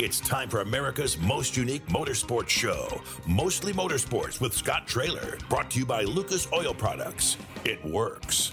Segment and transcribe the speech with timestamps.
[0.00, 5.80] It's time for America's most unique motorsports show, Mostly Motorsports with Scott Traylor, brought to
[5.80, 7.36] you by Lucas Oil Products.
[7.64, 8.52] It works.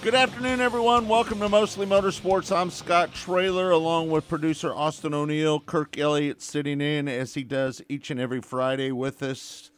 [0.00, 1.08] Good afternoon, everyone.
[1.08, 2.56] Welcome to Mostly Motorsports.
[2.56, 5.58] I'm Scott Traylor, along with producer Austin O'Neill.
[5.58, 9.72] Kirk Elliott sitting in as he does each and every Friday with us.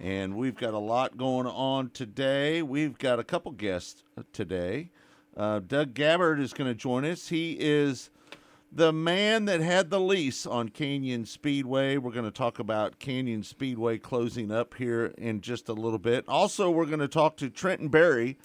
[0.00, 2.62] And we've got a lot going on today.
[2.62, 4.88] We've got a couple guests today.
[5.36, 7.28] Uh, Doug Gabbard is going to join us.
[7.28, 8.10] He is
[8.70, 11.96] the man that had the lease on Canyon Speedway.
[11.96, 16.24] We're going to talk about Canyon Speedway closing up here in just a little bit.
[16.26, 18.38] Also, we're going to talk to Trenton Berry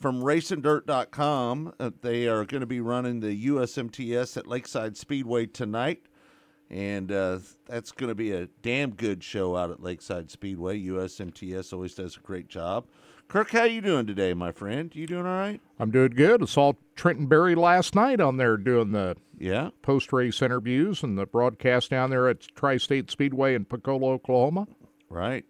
[0.00, 1.74] from racingdirt.com.
[1.78, 6.02] Uh, they are going to be running the USMTS at Lakeside Speedway tonight.
[6.68, 10.80] And uh, that's going to be a damn good show out at Lakeside Speedway.
[10.80, 12.86] USMTS always does a great job.
[13.32, 14.94] Kirk, how you doing today, my friend?
[14.94, 15.58] You doing all right?
[15.78, 16.42] I'm doing good.
[16.42, 19.70] I saw Trenton Berry last night on there doing the Yeah.
[19.80, 24.68] post race interviews and the broadcast down there at Tri State Speedway in Pocola, Oklahoma.
[25.08, 25.46] Right.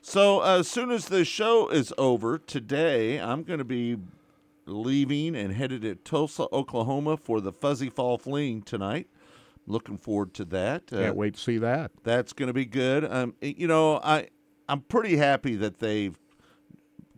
[0.00, 3.98] So uh, as soon as the show is over today, I'm going to be
[4.64, 9.08] leaving and headed to Tulsa, Oklahoma for the Fuzzy Fall Fling tonight.
[9.66, 10.84] Looking forward to that.
[10.90, 11.90] Uh, Can't wait to see that.
[12.02, 13.04] That's going to be good.
[13.04, 14.28] Um, you know, I
[14.70, 16.12] I'm pretty happy that they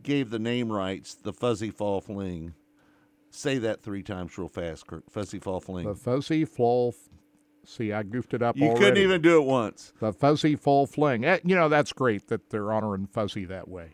[0.02, 2.54] gave the name rights, the Fuzzy Fall Fling.
[3.30, 5.10] Say that three times real fast, Kirk.
[5.10, 5.86] Fuzzy Fall Fling.
[5.86, 6.94] The fuzzy fall.
[7.64, 8.80] See, I goofed it up you already.
[8.80, 9.92] couldn't even do it once.
[10.00, 11.26] The fuzzy fall fling.
[11.26, 13.90] Eh, you know, that's great that they're honoring Fuzzy that way.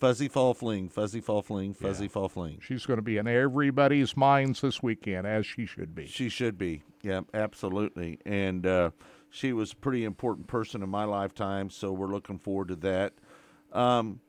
[0.00, 2.58] Fuzzy Fall Fling, Fuzzy Fall Fling, Fuzzy Fall Fling.
[2.62, 6.06] She's going to be in everybody's minds this weekend, as she should be.
[6.06, 6.82] She should be.
[7.02, 8.18] Yeah, absolutely.
[8.24, 8.90] And uh,
[9.28, 13.12] she was a pretty important person in my lifetime, so we're looking forward to that.
[13.72, 14.20] Um,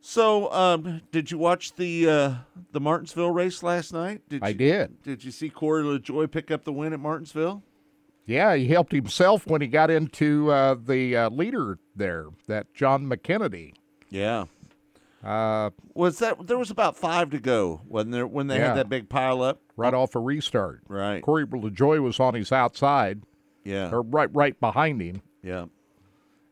[0.00, 2.34] so, um, did you watch the uh,
[2.72, 4.22] the Martinsville race last night?
[4.28, 5.02] Did I you, did.
[5.02, 7.62] Did you see Corey LaJoie pick up the win at Martinsville?
[8.26, 13.06] Yeah, he helped himself when he got into uh, the uh, leader there, that Jon
[13.06, 13.74] McKennedy.
[14.08, 14.44] Yeah.
[15.24, 18.68] Uh, Was that there was about five to go when there when they Yeah.
[18.68, 19.60] had that big pile up?
[19.76, 20.80] right off a restart.
[20.88, 21.22] Right.
[21.22, 23.22] Corey LaJoie was on his outside,
[23.64, 23.90] Yeah.
[23.90, 25.66] or right right behind him, Yeah.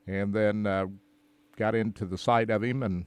[0.06, 0.86] and then uh,
[1.56, 3.06] got into the side of him and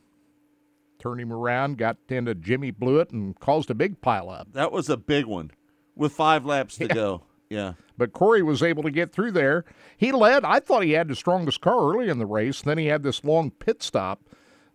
[1.02, 4.54] turned him around, got into Jimmy Blewett and caused a big pile up.
[4.54, 5.52] That was a big one
[5.96, 7.24] with five laps to go.
[7.50, 7.74] Yeah.
[7.98, 9.66] But Corey was able to get through there.
[9.98, 10.46] He led.
[10.46, 12.62] I thought he had the strongest car early in the race.
[12.62, 14.22] Then he had this long pit stop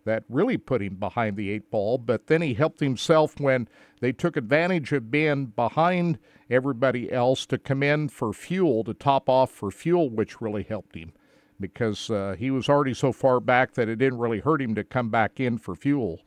[0.05, 1.97] that really put him behind the eight ball.
[1.97, 3.67] But then he helped himself when
[3.99, 6.19] they took advantage of being behind
[6.51, 10.95] everybody else to come in for fuel, to top off for fuel, which really helped
[10.95, 11.13] him
[11.59, 14.83] because uh, he was already so far back that it didn't really hurt him to
[14.83, 16.19] come back in for fuel.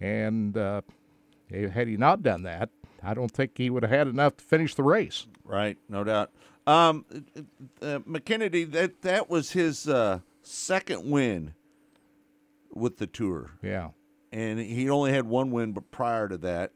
[0.00, 0.82] And uh,
[1.50, 2.70] had he not done that,
[3.02, 5.26] I don't think he would have had enough to finish the race.
[5.44, 6.30] Right, no doubt.
[6.66, 7.04] Um,
[7.80, 11.54] uh, McKennedy, that that was his uh, second win
[12.74, 13.90] with the tour, Yeah.
[14.32, 16.72] and he only had one win, but prior to that,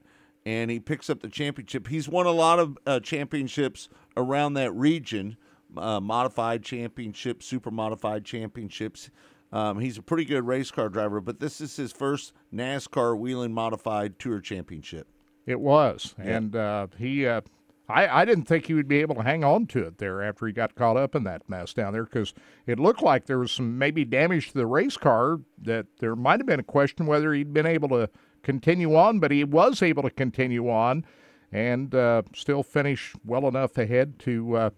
[0.46, 1.88] and he picks up the championship.
[1.88, 5.36] He's won a lot of uh, championships around that region,
[5.76, 9.10] uh, modified championships, super modified championships.
[9.52, 13.52] Um, he's a pretty good race car driver, but this is his first NASCAR Whelen
[13.52, 15.08] modified tour championship.
[15.46, 17.26] It was, and uh, he.
[17.26, 17.40] Uh,
[17.88, 20.46] I, I didn't think he would be able to hang on to it there after
[20.46, 22.32] he got caught up in that mess down there because
[22.66, 26.38] it looked like there was some maybe damage to the race car that there might
[26.38, 28.08] have been a question whether he'd been able to
[28.42, 31.04] continue on, but he was able to continue on
[31.52, 34.70] and uh, still finish well enough ahead to uh,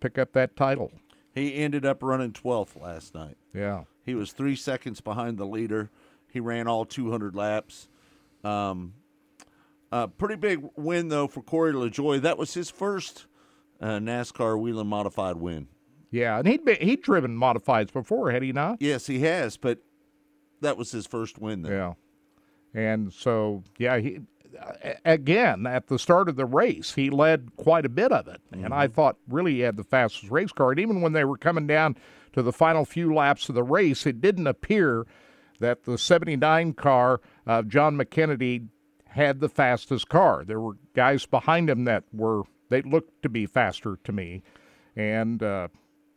[0.00, 0.92] pick up that title.
[1.34, 3.36] He ended up running 12th last night.
[3.52, 3.84] Yeah.
[4.04, 5.90] He was three seconds behind the leader.
[6.30, 7.88] He ran all 200 laps.
[8.44, 8.94] Um,
[9.92, 12.20] uh, pretty big win though for Corey LaJoie.
[12.22, 13.26] That was his first
[13.80, 15.68] uh, NASCAR Whelen modified win.
[16.10, 18.80] Yeah, and he'd been, he'd driven modifieds before, had he not?
[18.80, 19.80] Yes, he has, but
[20.60, 21.62] that was his first win.
[21.62, 21.74] There.
[21.74, 21.92] Yeah.
[22.74, 24.20] And so, yeah, he
[25.04, 28.72] again at the start of the race, he led quite a bit of it, and
[28.72, 30.70] I thought really he had the fastest race car.
[30.70, 31.96] And even when they were coming down
[32.32, 35.06] to the final few laps of the race, it didn't appear
[35.60, 38.68] that the '79 car of Jon McKennedy
[39.06, 40.44] had the fastest car.
[40.44, 44.42] There were guys behind him that were they looked to be faster to me,
[44.94, 45.68] and uh,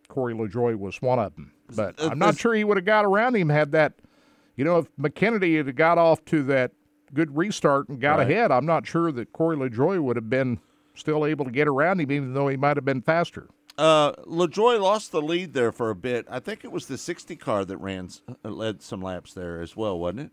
[0.07, 1.53] Corey LaJoie was one of them.
[1.75, 3.93] But I'm not sure he would have got around him had that.
[4.55, 6.71] You know, if McKennedy had got off to that
[7.13, 8.29] good restart and got Right.
[8.29, 10.59] ahead, I'm not sure that Corey LaJoie would have been
[10.95, 13.47] still able to get around him, even though he might have been faster.
[13.77, 16.25] Uh, LaJoie lost the lead there for a bit.
[16.29, 18.09] I think it was the 60 car that ran
[18.43, 20.31] uh, led some laps there as well, wasn't it?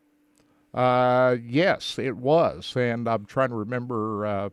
[0.78, 4.48] Uh, yes, it was, and I'm trying to remember uh,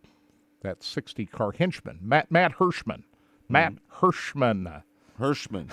[0.61, 3.03] that 60 car henchman, Matt Matt Hirschman,
[3.49, 4.83] Matt Hirschman,
[5.19, 5.69] Hirschman.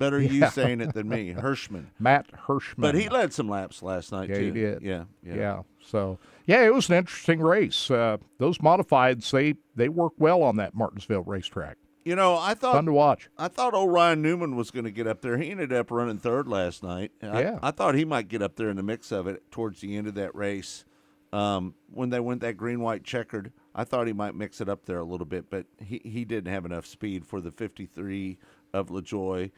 [0.00, 1.84] Better you saying it than me, Hirschman.
[2.00, 2.74] Matt Hirschman.
[2.78, 4.44] But he led some laps last night Yeah, too.
[4.46, 4.82] he did.
[4.82, 5.34] Yeah, yeah.
[5.34, 5.62] yeah.
[5.86, 7.90] So yeah, it was an interesting race.
[7.90, 11.76] Uh, those modifieds they they work well on that Martinsville racetrack.
[12.02, 13.28] You know, I thought Fun to watch.
[13.36, 15.36] I thought old Ryan Newman was going to get up there.
[15.36, 17.12] He ended up running third last night.
[17.22, 17.58] I, Yeah.
[17.62, 20.06] I thought he might get up there in the mix of it towards the end
[20.06, 20.86] of that race.
[21.30, 24.86] Um, when they went that green white checkered, I thought he might mix it up
[24.86, 28.38] there a little bit, but he, he didn't have enough speed for the 53
[28.72, 29.50] of LaJoie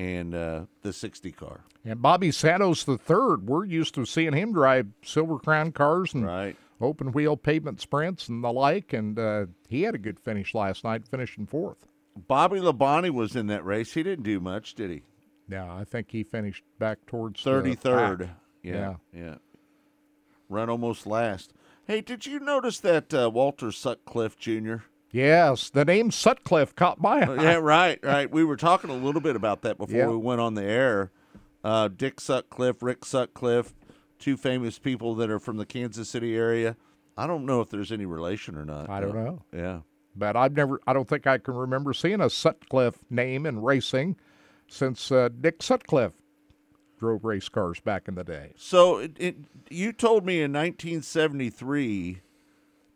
[0.00, 1.60] and uh, the 60 car.
[1.84, 6.24] And Bobby Santos the third, we're used to seeing him drive Silver Crown cars and
[6.26, 6.56] Right.
[6.80, 10.84] open wheel pavement sprints and the like, and uh, he had a good finish last
[10.84, 11.86] night, finishing fourth.
[12.16, 13.92] Bobby Labonte was in that race.
[13.94, 15.02] He didn't do much, did he?
[15.48, 18.18] Yeah, I think he finished back towards the 33rd.
[18.20, 18.28] pack.
[18.62, 19.36] Yeah, yeah.
[20.48, 21.52] Run almost last.
[21.86, 24.76] Hey, did you notice that uh, Walter Sutcliffe Jr.?
[25.12, 27.42] Yes, the name Sutcliffe caught my eye.
[27.42, 28.30] yeah, right, right.
[28.30, 30.08] We were talking a little bit about that before Yeah.
[30.08, 31.10] we went on the air.
[31.64, 33.74] Uh, Dick Sutcliffe, Rick Sutcliffe,
[34.18, 36.76] two famous people that are from the Kansas City area.
[37.16, 38.88] I don't know if there's any relation or not.
[38.88, 39.42] I don't know.
[39.52, 39.80] Yeah.
[40.16, 44.16] But I've never, I don't think I can remember seeing a Sutcliffe name in racing
[44.68, 46.12] since uh, Dick Sutcliffe
[46.98, 48.52] drove race cars back in the day.
[48.56, 49.36] So it, it,
[49.70, 52.20] you told me in 1973,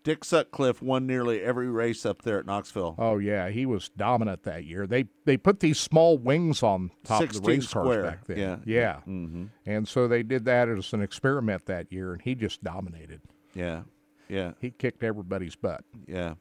[0.05, 2.95] Dick Sutcliffe won nearly every race up there at Knoxville.
[2.99, 4.87] Oh yeah, he was dominant that year.
[4.87, 8.27] They they put these small wings on top of the 16 race cars square, back
[8.27, 8.39] then.
[8.39, 8.57] yeah.
[8.67, 8.95] yeah.
[9.09, 9.45] Mm-hmm.
[9.65, 13.23] And so they did that as an experiment that year, and he just dominated.
[13.55, 13.83] Yeah,
[14.29, 15.85] yeah, He kicked everybody's butt.
[16.07, 16.35] yeah.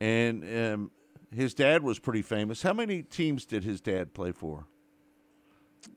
[0.00, 0.90] And um,
[1.34, 2.62] his dad was pretty famous.
[2.62, 4.66] How many teams did his dad play for?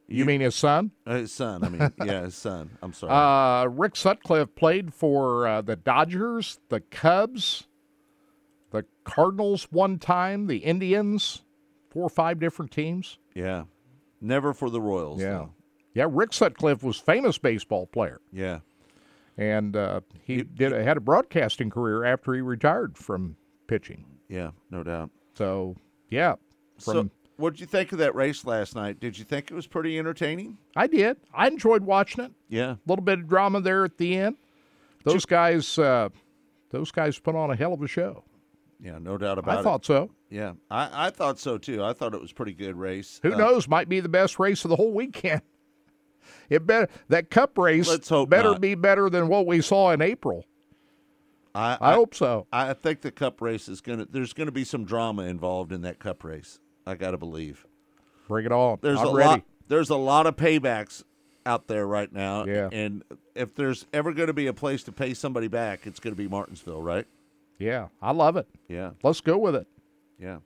[0.07, 0.91] You, mean his son?
[1.05, 1.63] Uh, his son.
[1.63, 2.69] I mean, yeah, his son.
[2.81, 3.11] I'm sorry.
[3.65, 7.67] Uh, Rick Sutcliffe played for uh, the Dodgers, the Cubs,
[8.71, 11.43] the Cardinals one time, the Indians,
[11.89, 13.17] four or five different teams.
[13.33, 13.63] yeah,
[14.21, 15.21] never for the Royals.
[15.21, 15.29] Yeah.
[15.29, 15.53] though.
[15.93, 18.59] Yeah, Rick Sutcliffe was famous baseball player, yeah,
[19.37, 23.37] and uh, he did had a broadcasting career after he retired from
[23.67, 24.05] pitching.
[24.27, 25.09] yeah, no doubt.
[25.35, 25.75] So
[26.09, 26.35] yeah,
[26.79, 28.99] from so, what did you think of that race last night?
[28.99, 30.57] Did you think it was pretty entertaining?
[30.75, 31.17] I did.
[31.33, 32.31] I enjoyed watching it.
[32.49, 34.37] Yeah, A little bit of drama there at the end.
[35.03, 36.09] Those guys, uh,
[36.71, 38.23] those guys put on a hell of a show.
[38.79, 39.59] yeah, no doubt about I it.
[39.59, 40.09] I thought so.
[40.29, 41.83] Yeah, I, I thought so too.
[41.83, 43.19] I thought it was a pretty good race.
[43.23, 43.67] Who Uh, knows?
[43.67, 45.41] Might be the best race of the whole weekend.
[46.49, 47.87] It better that Cup race.
[47.87, 48.61] Let's hope better not.
[48.61, 50.45] be better than what we saw in April.
[51.55, 52.45] I, I, I, hope so.
[52.51, 54.05] I think the Cup race is gonna.
[54.09, 56.59] There's gonna be some drama involved in that Cup race.
[56.85, 57.65] I gotta believe.
[58.27, 58.79] Bring it on.
[58.81, 59.29] There's I'm a ready.
[59.29, 59.43] lot.
[59.67, 61.03] There's a lot of paybacks
[61.45, 62.45] out there right now.
[62.45, 62.69] Yeah.
[62.71, 63.03] And
[63.35, 66.17] if there's ever going to be a place to pay somebody back, it's going to
[66.21, 67.05] be Martinsville, right?
[67.59, 68.47] Yeah, I love it.
[68.67, 68.91] Yeah.
[69.03, 69.67] Let's go with it.
[70.19, 70.37] Yeah.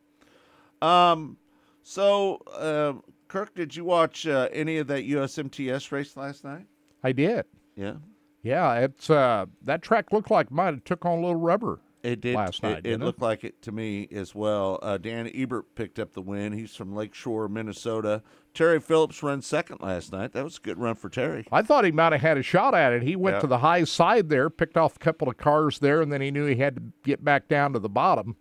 [0.82, 1.38] Um.
[1.84, 6.66] So, um, Kirk, did you watch uh, any of that USMTS race last night?
[7.04, 7.46] I did.
[7.76, 7.96] Yeah.
[8.44, 11.80] Yeah, it's uh, that track looked like might have took on a little rubber.
[12.02, 12.36] It did.
[12.36, 13.00] last night, It, it it?
[13.02, 14.80] looked like it to me as well.
[14.82, 16.54] Uh, Dan Ebert picked up the win.
[16.54, 18.24] He's from Lakeshore, Minnesota.
[18.54, 20.32] Terry Phillips ran second last night.
[20.32, 21.46] That was a good run for Terry.
[21.52, 23.04] I thought he might have had a shot at it.
[23.04, 23.42] He went Yeah.
[23.42, 26.32] to the high side there, picked off a couple of cars there, and then he
[26.32, 28.38] knew he had to get back down to the bottom.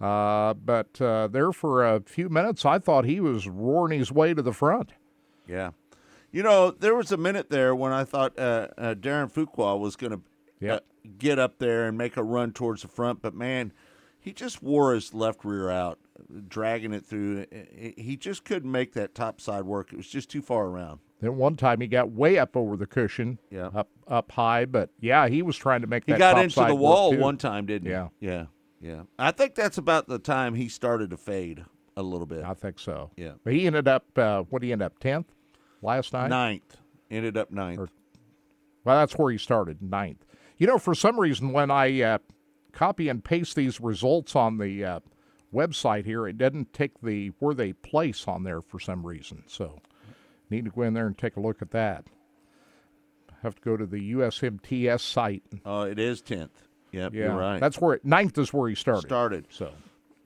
[0.00, 4.34] Uh, but uh, there for a few minutes, I thought he was roaring his way
[4.34, 4.92] to the front.
[5.46, 5.70] Yeah.
[6.32, 9.96] You know, there was a minute there when I thought uh, uh, Darren Fuqua was
[9.96, 10.20] going to
[10.60, 10.78] Yeah.
[11.18, 13.72] Get up there and make a run towards the front, but man,
[14.20, 15.98] he just wore his left rear out,
[16.48, 17.46] dragging it through.
[17.96, 19.92] He- just couldn't make that top side work.
[19.92, 21.00] It was just too far around.
[21.20, 23.68] Then one time he got way up over the cushion, Yeah.
[23.74, 24.64] up up high.
[24.64, 27.88] But yeah, he was trying to make He got into the wall one time, didn't
[27.90, 28.08] Yeah.
[28.20, 28.26] he?
[28.26, 28.46] Yeah.
[28.80, 29.02] Yeah.
[29.18, 31.64] I think that's about the time he started to fade
[31.96, 32.44] a little bit.
[32.44, 33.10] I think so.
[33.16, 33.32] Yeah.
[33.44, 34.06] But he ended up.
[34.18, 35.32] Uh, what did he end up tenth
[35.82, 36.28] last night?
[36.28, 36.76] Ninth.
[37.10, 37.78] Ended up ninth.
[37.78, 37.88] Or-
[38.84, 40.24] Well, that's where he started, ninth.
[40.62, 42.18] You know, for some reason, when I uh,
[42.70, 45.00] copy and paste these results on the uh,
[45.52, 49.42] website here, it doesn't take the where they place on there for some reason.
[49.48, 49.80] So,
[50.50, 52.04] need to go in there and take a look at that.
[53.42, 55.42] Have to go to the USMTS site.
[55.66, 56.52] Oh, it is tenth.
[56.92, 57.58] Yep, Yeah, you're right.
[57.58, 59.08] That's where it, ninth is where he started.
[59.08, 59.46] started.
[59.50, 59.72] So,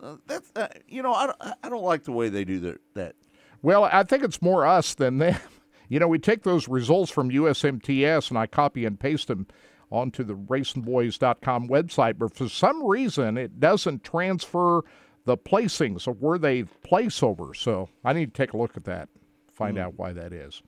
[0.03, 2.79] Uh, that's uh, you know I don't, I don't like the way they do their,
[2.93, 3.15] that.
[3.63, 5.41] well, I think it's more us than them.
[5.89, 9.47] You know, we take those results from USMTS and I copy and paste them
[9.91, 14.83] onto the racingboys.com website, but for some reason it doesn't transfer
[15.25, 17.55] the placings of where they place over.
[17.55, 19.09] So I need to take a look at that,
[19.53, 20.63] find out why that is.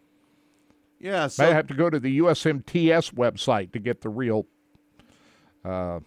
[1.01, 4.47] Yeah, May so have to go to the USMTS website to get the real,
[5.65, 6.01] uh,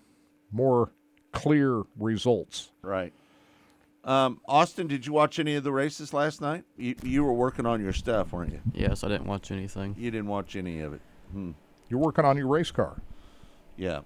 [0.52, 0.92] more
[1.32, 2.72] clear results.
[2.82, 3.14] right.
[4.04, 6.64] Um, Austin, did you watch any of the races last night?
[6.76, 8.60] You, you were working on your stuff, weren't you?
[8.74, 9.96] Yes, I didn't watch anything.
[9.96, 11.02] You didn't watch any of it.
[11.92, 13.02] You're working on your race car.
[13.76, 14.00] Yeah.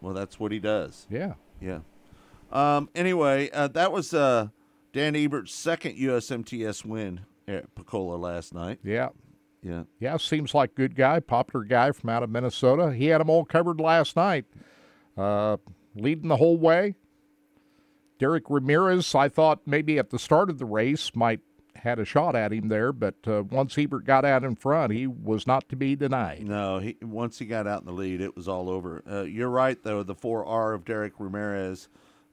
[0.00, 1.06] Well, that's what he does.
[1.10, 1.34] Yeah.
[1.60, 1.80] Yeah.
[2.52, 4.48] Um, anyway, uh, that was uh,
[4.92, 8.78] Dan Ebert's second USMTS win at Pocola last night.
[8.84, 9.08] Yeah.
[9.62, 9.84] Yeah.
[9.98, 12.92] Yeah, seems like good guy, popular guy from out of Minnesota.
[12.92, 14.44] He had them all covered last night,
[15.16, 15.56] uh,
[15.94, 16.94] leading the whole way.
[18.18, 21.40] Derek Ramirez, I thought maybe at the start of the race might
[21.82, 25.08] had a shot at him there, but uh, once Ebert got out in front, he
[25.08, 26.46] was not to be denied.
[26.46, 29.02] No, he once he got out in the lead, it was all over.
[29.10, 30.04] Uh, you're right, though.
[30.04, 31.88] The 4R of Derek Ramirez,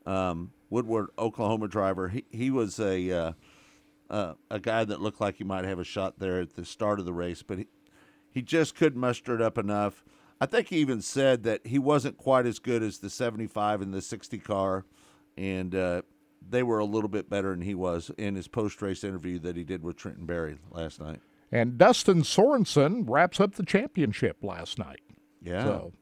[0.06, 3.32] um, Woodward, Oklahoma driver, he, he was a uh,
[4.08, 7.00] uh, a guy that looked like he might have a shot there at the start
[7.00, 7.68] of the race, but he,
[8.30, 10.04] he just couldn't muster it up enough.
[10.40, 13.94] I think he even said that he wasn't quite as good as the 75 and
[13.94, 14.86] the 60 car,
[15.36, 16.04] and uh,
[16.48, 19.56] they were a little bit better than he was in his post race interview that
[19.56, 21.22] he did with Trenton Berry last night.
[21.52, 25.02] And Dustin Sorensen wraps up the championship last night.
[25.42, 25.64] Yeah.
[25.64, 25.94] So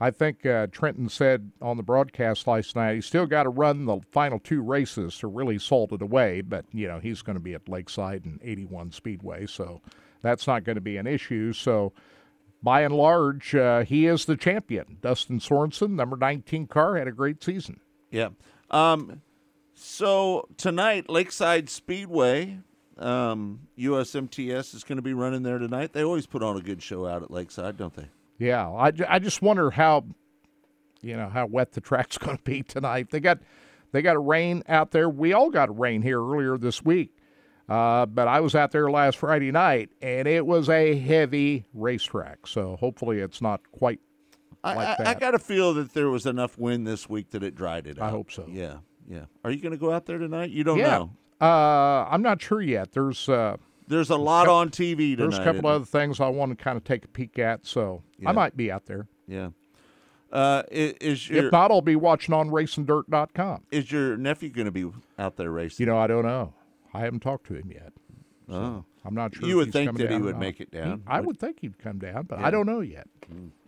[0.00, 3.84] I think uh, Trenton said on the broadcast last night he's still got to run
[3.84, 7.40] the final two races to really salt it away, but you know he's going to
[7.40, 9.80] be at Lakeside and 81 Speedway, so
[10.22, 11.52] that's not going to be an issue.
[11.52, 11.92] So
[12.62, 14.96] by and large, uh, he is the champion.
[15.02, 17.78] Dustin Sorensen, number 19 car, had a great season.
[18.10, 18.30] Yeah.
[18.70, 19.20] Um,
[19.74, 22.58] so tonight, Lakeside Speedway,
[22.98, 25.92] um, USMTS is going to be running there tonight.
[25.92, 28.08] They always put on a good show out at Lakeside, don't they?
[28.38, 30.04] Yeah, I, I just wonder how,
[31.02, 33.10] you know, how wet the track's going to be tonight.
[33.10, 33.38] They got
[33.92, 35.08] they got a rain out there.
[35.08, 37.16] We all got a rain here earlier this week,
[37.68, 42.46] uh, but I was out there last Friday night, and it was a heavy racetrack.
[42.46, 44.00] So hopefully it's not quite.
[44.64, 47.42] I, Like I, I got to feel that there was enough wind this week that
[47.42, 48.08] it dried it out.
[48.08, 48.46] I hope so.
[48.48, 49.24] Yeah, yeah.
[49.44, 50.50] Are you going to go out there tonight?
[50.50, 51.10] You don't yeah, know.
[51.40, 52.92] uh, I'm not sure yet.
[52.92, 53.56] There's uh,
[53.88, 55.16] There's a lot on TV tonight.
[55.18, 58.02] there's a couple other things I want to kind of take a peek at, so
[58.18, 58.30] Yeah.
[58.30, 59.06] I might be out there.
[59.26, 59.50] Yeah.
[60.32, 63.62] Uh, is your If not, I'll be watching on RacingDirt.com.
[63.70, 65.86] is your nephew going to be out there racing?
[65.86, 66.54] You know, I don't know.
[66.92, 67.92] I haven't talked to him yet.
[68.48, 68.84] oh.
[69.06, 69.46] I'm not sure.
[69.46, 71.78] You would think that he would make it down, He- I would- would think he'd
[71.78, 72.46] come down, but Yeah.
[72.46, 73.06] I don't know yet.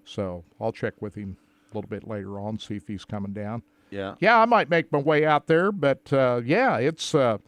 [0.04, 1.36] So I'll check with him
[1.70, 3.62] a little bit later on, see if he's coming down.
[3.90, 4.14] Yeah.
[4.20, 7.38] Yeah, I might make my way out there, but uh, yeah, it's uh,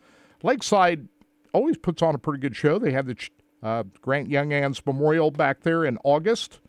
[0.42, 1.08] Lakeside
[1.52, 2.78] always puts on a pretty good show.
[2.78, 3.16] They have the
[3.62, 6.60] uh, Grant Junghans Memorial back there in August.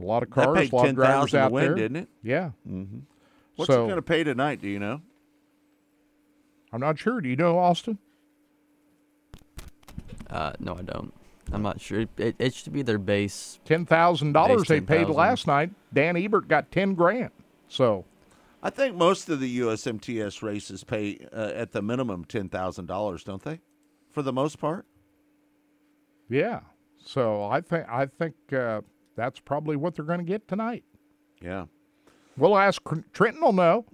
[0.00, 1.64] A lot of That cars, paid a lot of ten drivers thousand to out win,
[1.64, 1.74] there.
[1.74, 2.08] didn't it?
[2.22, 2.50] Yeah.
[3.56, 4.60] What's so it going to pay tonight?
[4.60, 5.00] Do you know?
[6.72, 7.20] I'm not sure.
[7.20, 7.98] Do you know Austin?
[10.28, 11.12] Uh, no, I don't.
[11.52, 12.00] I'm not sure.
[12.00, 13.60] It, it, it should be their base.
[13.64, 15.70] Ten thousand dollars Base they paid last night.
[15.92, 17.30] Dan Ebert got ten grand.
[17.68, 18.04] So
[18.64, 23.22] I think most of the USMTS races pay uh, at the minimum ten thousand dollars,
[23.22, 23.60] don't they?
[24.10, 24.86] For the most part.
[26.28, 26.60] Yeah.
[27.04, 28.80] So I think I think uh,
[29.16, 30.84] that's probably what they're going to get tonight.
[31.42, 31.66] Yeah.
[32.38, 32.80] We'll ask
[33.12, 33.42] Trenton.
[33.42, 33.84] Will know.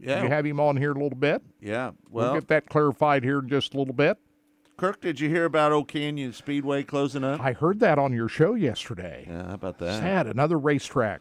[0.00, 0.22] Yeah.
[0.22, 1.42] We have him on here a little bit.
[1.60, 1.90] yeah.
[2.08, 4.16] We'll Well, get that clarified here in just a little bit.
[4.78, 7.40] Kirk, did you hear about Old Canyon Speedway closing up?
[7.40, 9.26] I heard that on your show yesterday.
[9.28, 9.48] Yeah.
[9.48, 10.00] How about that?
[10.00, 11.20] Sad, another racetrack.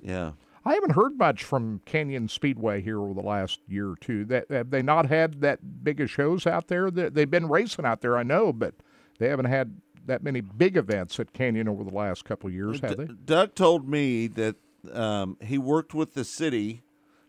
[0.00, 0.32] Yeah.
[0.66, 4.24] I haven't heard much from Canyon Speedway here over the last year or two.
[4.24, 6.90] That have they not had that big of shows out there?
[6.90, 8.74] They- They've been racing out there, I know, but
[9.18, 12.80] they haven't had that many big events at Canyon over the last couple of years,
[12.80, 13.06] have they?
[13.06, 14.56] D- Doug told me that
[14.92, 16.82] um, he worked with the city.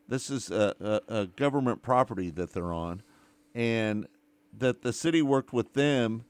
[0.08, 3.02] This is a, a, a government property that they're on,
[3.54, 4.08] and
[4.58, 6.24] that the city worked with them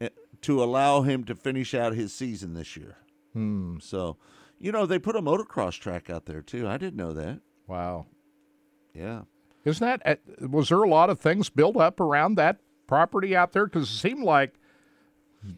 [0.00, 0.08] eh,
[0.42, 2.96] to allow him to finish out his season this year.
[3.32, 3.78] Hmm.
[3.80, 4.16] So,
[4.62, 6.66] you know, they put a motocross track out there too.
[6.68, 7.40] I didn't know that.
[7.66, 8.06] Wow.
[8.94, 9.22] Yeah.
[9.64, 10.02] Isn't that
[10.40, 13.66] uh, was there a lot of things built up around that property out there?
[13.66, 14.54] Because it seemed like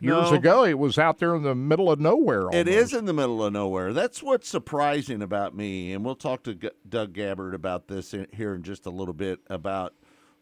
[0.01, 0.37] years No.
[0.37, 2.49] ago it was out there in the middle of nowhere.
[2.53, 2.69] It almost.
[2.69, 3.93] is in the middle of nowhere.
[3.93, 8.27] That's what's surprising about me, and we'll talk to G- Doug Gabbard about this in,
[8.33, 9.95] here in just a little bit about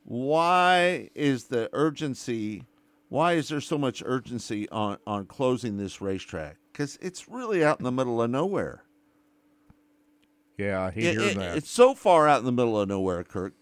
[0.05, 2.65] why is the urgency,
[3.09, 6.57] why is there so much urgency on on closing this racetrack?
[6.73, 8.85] Because it's really out in the middle of nowhere.
[10.59, 11.57] Yeah, he It- hear it- that.
[11.57, 13.55] it's so far out in the middle of nowhere, Kirk.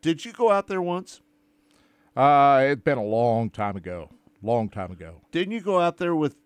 [0.00, 1.20] Did you go out there once?
[2.16, 4.10] Uh, it's been a long time ago.
[4.42, 5.20] Long time ago.
[5.32, 6.36] Didn't you go out there with?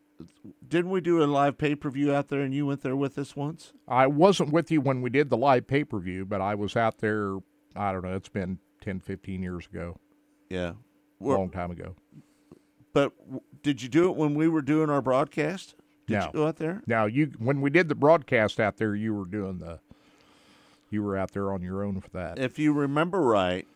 [0.66, 3.18] Didn't we do a live pay per view out there, and you went there with
[3.18, 3.72] us once?
[3.88, 6.76] I wasn't with you when we did the live pay per view, but I was
[6.76, 7.38] out there.
[7.74, 8.14] I don't know.
[8.14, 9.98] It's been 10, 15 years ago.
[10.48, 10.74] Yeah.
[11.18, 11.94] Were- long time ago.
[12.92, 15.74] But w- did you do it when we were doing our broadcast?
[16.06, 16.26] Did No.
[16.26, 16.82] you go out there?
[16.86, 19.80] Now you when we did the broadcast out there, you were doing the
[20.90, 22.38] you were out there on your own for that.
[22.38, 23.66] If you remember right,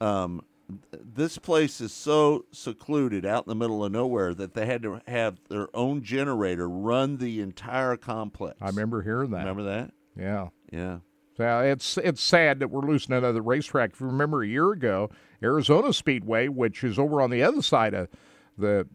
[0.00, 0.42] um,
[0.92, 5.00] this place is so secluded out in the middle of nowhere that they had to
[5.08, 8.56] have their own generator run the entire complex.
[8.60, 9.38] I remember hearing that.
[9.38, 9.92] Remember that?
[10.18, 10.48] Yeah.
[10.70, 10.98] Yeah.
[11.36, 13.92] So it's it's sad that we're losing another racetrack.
[13.94, 15.10] If you remember a year ago,
[15.42, 18.08] Arizona Speedway, which is over on the other side of
[18.60, 18.86] the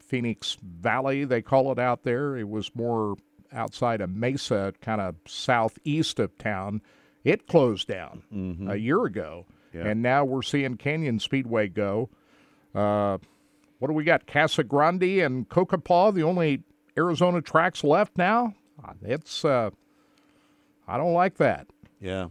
[0.00, 2.36] Phoenix Valley, they call it out there.
[2.36, 3.16] It was more
[3.52, 6.82] outside of Mesa, kind of southeast of town.
[7.24, 9.86] It closed down a year ago, Yeah.
[9.88, 12.08] and now we're seeing Canyon Speedway go.
[12.74, 13.18] Uh,
[13.78, 14.26] what do we got?
[14.26, 15.78] Casa Grande and Coca
[16.12, 16.62] the only
[16.96, 18.54] Arizona tracks left now.
[18.82, 19.70] Uh, It's uh,
[20.88, 21.66] I don't like that.
[22.00, 22.28] Yeah.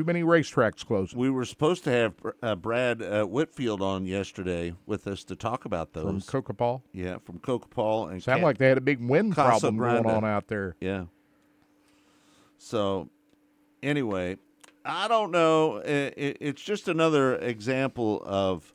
[0.00, 1.18] Too many racetracks closing.
[1.18, 5.66] We were supposed to have uh, Brad uh, Whitfield on yesterday with us to talk
[5.66, 6.26] about From those.
[6.26, 6.80] Cocopah.
[6.94, 10.06] yeah, from Cocopah and Sound Cat- like they had a big wind Casa problem going
[10.06, 10.74] on out there.
[10.80, 11.04] Yeah.
[12.56, 13.10] So,
[13.82, 14.38] anyway,
[14.86, 15.82] I don't know.
[15.82, 18.72] I- I- It's just another example of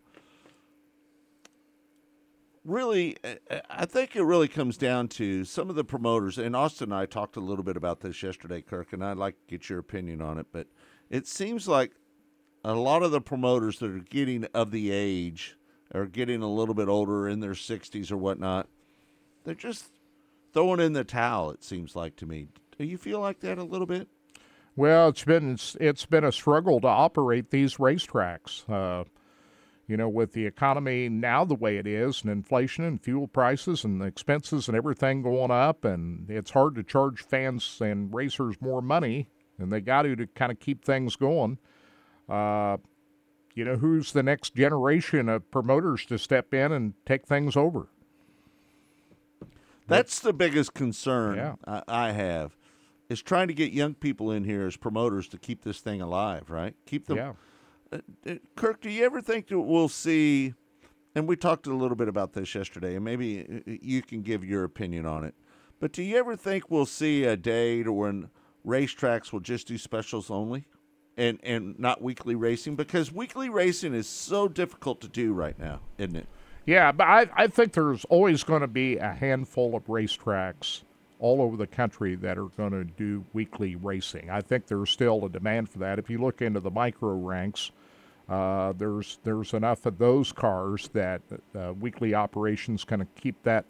[2.64, 3.18] really,
[3.50, 6.38] I- I think it really comes down to some of the promoters.
[6.38, 9.34] And Austin and I talked a little bit about this yesterday, Kirk, and I'd like
[9.40, 10.46] to get your opinion on it.
[10.52, 10.68] But
[11.10, 11.92] it seems like
[12.64, 15.58] a lot of the promoters that are getting of the age
[15.94, 18.68] are getting a little bit older in their 60s or whatnot.
[19.44, 19.86] They're just
[20.54, 21.52] throwing in the towel.
[21.52, 22.48] It seems like to me.
[22.78, 24.08] Do you feel like that a little bit?
[24.76, 28.70] Well, it's been it's, been a struggle to operate these racetracks.
[28.70, 29.06] Uh,
[29.88, 33.84] you know, with the economy now the way it is, and inflation and fuel prices
[33.84, 38.56] and the expenses and everything going up, and it's hard to charge fans and racers
[38.60, 41.58] more money, and they got to to kind of keep things going.
[42.28, 42.78] Uh,
[43.54, 47.88] you know, who's the next generation of promoters to step in and take things over?
[49.88, 51.56] That's the biggest concern Yeah.
[51.66, 52.58] I, I have,
[53.08, 56.50] is trying to get young people in here as promoters to keep this thing alive.
[56.50, 56.76] Right?
[56.86, 57.18] Keep them.
[57.18, 57.34] Yeah.
[57.92, 60.54] Uh, uh, Kirk, do you ever think that we'll see?
[61.14, 64.44] And we talked a little bit about this yesterday, and maybe uh, you can give
[64.44, 65.34] your opinion on it.
[65.80, 68.30] But do you ever think we'll see a day to when
[68.66, 70.66] racetracks will just do specials only,
[71.18, 72.76] and and not weekly racing?
[72.76, 76.28] Because weekly racing is so difficult to do right now, isn't it?
[76.66, 80.82] Yeah, but I, I think there's always going to be a handful of racetracks
[81.20, 84.30] all over the country that are going to do weekly racing.
[84.30, 86.00] I think there's still a demand for that.
[86.00, 87.72] If you look into the micro ranks,
[88.28, 91.22] uh, there's there's enough of those cars that
[91.56, 93.66] uh, weekly operations kind of keep that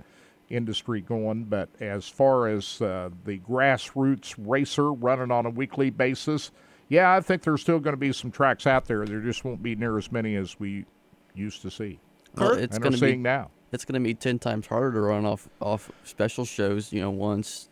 [0.50, 1.46] industry going.
[1.46, 6.52] But as far as uh, the grassroots racer running on a weekly basis,
[6.90, 9.06] yeah, I think there's still going to be some tracks out there.
[9.06, 10.86] There just won't be near as many as we
[11.34, 12.00] used to see
[12.38, 13.50] Well, it's going to be now.
[13.72, 16.94] it's going to be ten times harder to run off off special shows.
[16.94, 17.70] You know, once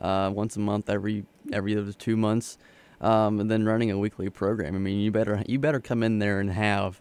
[0.00, 2.58] uh, once a month, every every other two months,
[3.00, 4.74] um, and then running a weekly program.
[4.74, 7.00] I mean, you better you better come in there and have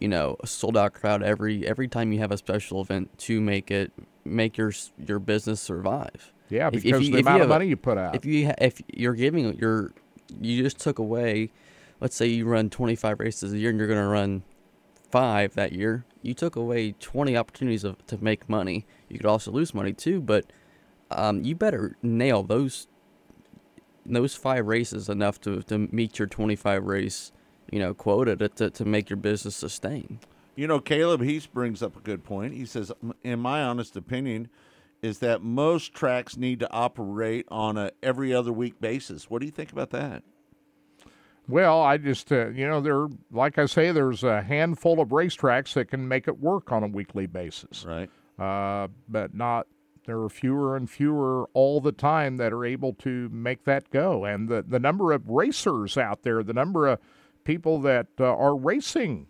[0.00, 3.40] you know a sold out crowd every every time you have a special event to
[3.40, 3.92] make it
[4.24, 4.72] make your
[5.06, 6.32] your business survive.
[6.48, 8.16] Yeah, If- if because you- the if you amount of a- money you put out.
[8.16, 9.92] If you ha- if you're giving your
[10.40, 11.50] you just took away,
[12.00, 14.42] let's say you run 25 races a year and you're going to run
[15.10, 16.04] five that year.
[16.22, 18.86] You took away 20 opportunities of, to make money.
[19.08, 20.44] You could also lose money too, but
[21.10, 22.86] um, you better nail those
[24.06, 27.32] those five races enough to, to meet your 25 race
[27.70, 30.20] you know quota to, to, to make your business sustain.
[30.56, 32.52] You know, Caleb Heath brings up a good point.
[32.54, 34.48] He says, in my honest opinion,
[35.00, 39.30] is that most tracks need to operate on a every other week basis.
[39.30, 40.22] What do you think about that?
[41.48, 45.72] well, I just, uh, you know, there, like I say, there's a handful of racetracks
[45.74, 48.08] that can make it work on a weekly basis, Right.
[48.38, 49.66] uh, but not.
[50.06, 54.24] There are fewer and fewer all the time that are able to make that go,
[54.24, 56.98] and the the number of racers out there, the number of
[57.44, 59.26] people that uh, are racing,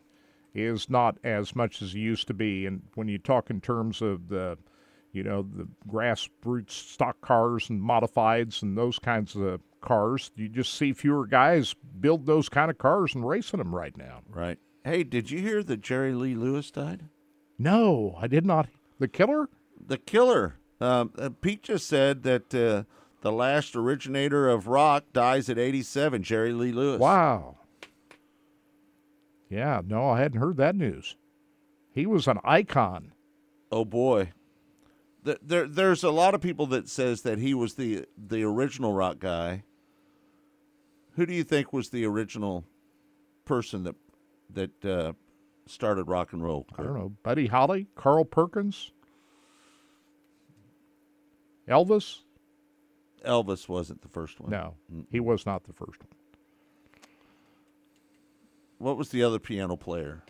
[0.55, 2.67] is not as much as it used to be.
[2.67, 4.59] And when you talk in terms of the
[5.13, 10.31] you know, the grassroots stock cars and modifieds and those kinds of cars.
[10.37, 14.21] You just see fewer guys build those kind of cars and racing them right now.
[14.29, 14.59] Right.
[14.85, 17.05] Hey, did you hear that Jerry Lee Lewis died?
[17.59, 18.69] No, I did not.
[18.99, 19.49] The killer?
[19.85, 20.57] The killer.
[20.81, 22.85] Um, uh, Pete just said that uh,
[23.21, 27.01] the last originator of rock dies at 87, Jerry Lee Lewis.
[27.01, 27.57] Wow.
[29.51, 31.17] Yeah, no, I hadn't heard that news.
[31.93, 33.13] He was an icon.
[33.73, 34.33] Oh boy.
[35.25, 38.93] Th- There, there's a lot of people that says that he was the the original
[38.95, 39.65] rock guy.
[41.17, 42.65] Who do you think was the original
[43.45, 43.97] person that
[44.55, 45.13] that uh,
[45.67, 46.67] started rock and roll?
[46.79, 47.13] I don't know.
[47.25, 48.93] Buddy Holly, Carl Perkins,
[51.69, 52.21] Elvis.
[53.25, 54.51] Elvis wasn't the first one.
[54.51, 54.75] No,
[55.11, 56.20] he was not the first one.
[58.81, 60.23] What was the other piano player?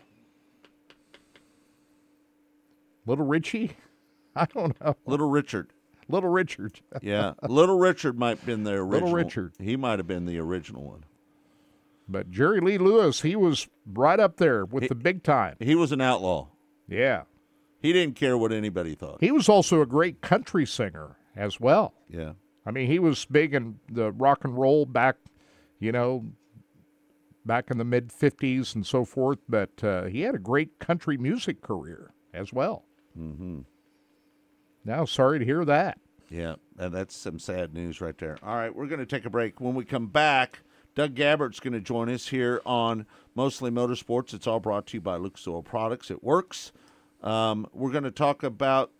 [3.05, 3.77] Little Richie?
[4.35, 4.97] I don't know.
[5.05, 5.71] Little Richard.
[6.09, 6.81] Little Richard.
[7.01, 8.91] Yeah, Little Richard might have been the original.
[8.91, 9.53] Little Richard.
[9.57, 11.05] He might have been the original one.
[12.09, 15.55] But Jerry Lee Lewis, he was right up there with the big time.
[15.61, 16.49] He was an outlaw.
[16.89, 17.23] Yeah.
[17.81, 19.19] He didn't care what anybody thought.
[19.21, 21.93] He was also a great country singer as well.
[22.09, 22.33] Yeah.
[22.65, 25.15] I mean, he was big in the rock and roll back,
[25.79, 26.25] you know,
[27.45, 31.17] back in the mid 50s and so forth, but uh, he had a great country
[31.17, 32.85] music career as well.
[33.17, 33.61] Mm-hmm.
[34.85, 35.99] Now, sorry to hear that.
[36.29, 38.37] Yeah, and that's some sad news right there.
[38.41, 39.59] All right, we're going to take a break.
[39.59, 40.59] When we come back,
[40.95, 44.33] Doug Gabbard's going to join us here on Mostly Motorsports.
[44.33, 46.09] It's all brought to you by Lucas Oil Products.
[46.09, 46.71] It works.
[47.21, 48.91] Um, we're going to talk about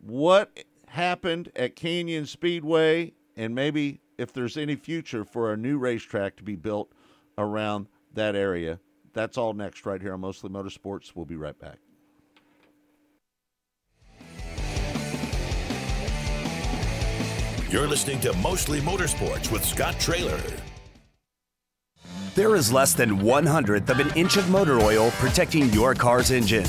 [0.00, 6.36] what happened at Canyon Speedway and maybe if there's any future for a new racetrack
[6.36, 6.92] to be built
[7.38, 8.78] around that area.
[9.14, 11.12] That's all next right here on Mostly Motorsports.
[11.14, 11.78] We'll be right back.
[17.70, 20.40] You're listening to Mostly Motorsports with Scott Traylor.
[22.34, 26.30] There is less than one hundredth of an inch of motor oil protecting your car's
[26.30, 26.68] engine.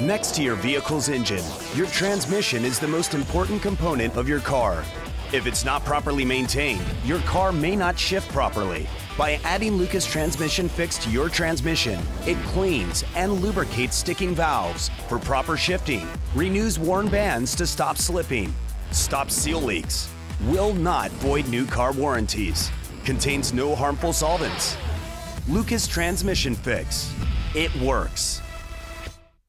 [0.00, 4.84] Next to your vehicle's engine, your transmission is the most important component of your car.
[5.32, 8.86] If it's not properly maintained, your car may not shift properly.
[9.18, 15.18] By adding Lucas Transmission Fix to your transmission, it cleans and lubricates sticking valves for
[15.18, 18.54] proper shifting, renews worn bands to stop slipping,
[18.92, 20.08] stops seal leaks,
[20.44, 22.70] will not void new car warranties,
[23.04, 24.76] contains no harmful solvents.
[25.48, 27.12] Lucas Transmission Fix.
[27.56, 28.42] It works.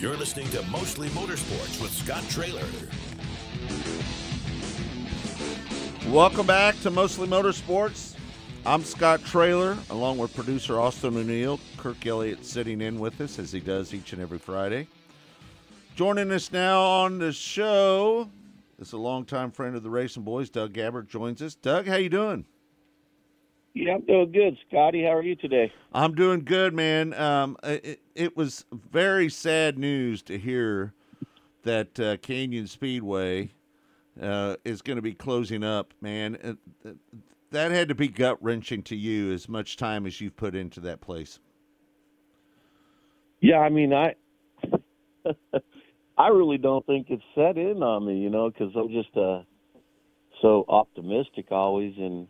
[0.00, 2.62] You're listening to Mostly Motorsports with Scott Traylor.
[6.14, 8.14] Welcome back to Mostly Motorsports.
[8.64, 11.58] I'm Scott Traylor, along with producer Austin O'Neill.
[11.78, 14.86] Kirk Elliott sitting in with us as he does each and every Friday.
[15.96, 18.30] Joining us now on the show
[18.78, 21.56] is a longtime friend of the Racing Boys, Doug Gabbard, joins us.
[21.56, 22.44] Doug, how you doing?
[23.74, 25.02] Yeah, I'm doing good, Scotty.
[25.02, 25.72] How are you today?
[25.92, 27.14] I'm doing good, man.
[27.14, 30.92] Um, it, it was very sad news to hear
[31.62, 33.50] that uh, Canyon Speedway
[34.20, 36.58] uh, is going to be closing up, man.
[36.84, 36.90] Uh,
[37.52, 40.80] that had to be gut wrenching to you as much time as you've put into
[40.80, 41.38] that place.
[43.40, 44.16] Yeah, I mean, I
[46.18, 49.42] I really don't think it's set in on me, you know, because I'm just uh,
[50.42, 52.26] so optimistic always, and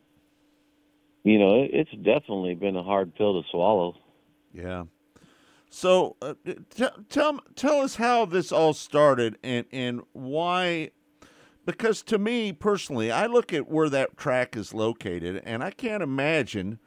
[1.24, 3.94] you know, it, it's definitely been a hard pill to swallow.
[4.52, 4.84] Yeah.
[5.70, 10.90] So uh, t- tell tell us how this all started and and why
[11.68, 16.02] because to me personally, I look at where that track is located, and I can't
[16.02, 16.78] imagine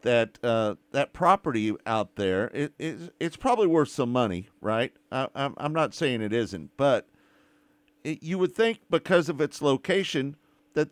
[0.00, 2.50] that uh, that property out there.
[2.54, 4.94] It, it, it's probably worth some money, right?
[5.12, 7.08] I, I'm I'm not saying it isn't, but
[8.04, 10.36] it, you would think because of its location
[10.72, 10.88] that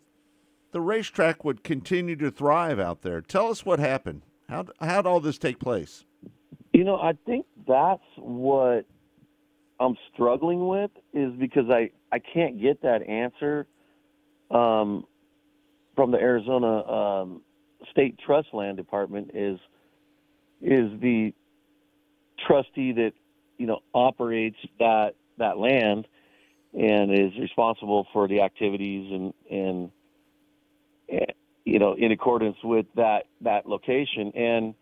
[0.71, 3.21] the racetrack would continue to thrive out there.
[3.21, 4.21] Tell us what happened.
[4.49, 6.05] How how all this take place?
[6.75, 8.85] You know, I think that's what
[9.79, 13.65] I'm struggling with is because I I can't get that answer
[14.51, 15.05] um,
[15.95, 17.41] from the Arizona um,
[17.91, 19.31] State Trust Land Department.
[19.33, 19.57] Is
[20.61, 21.33] is the
[22.45, 23.13] trustee that
[23.57, 26.09] you know operates that that land
[26.77, 29.91] and is responsible for the activities and and,
[31.07, 31.33] and
[31.63, 34.73] you know in accordance with that that location and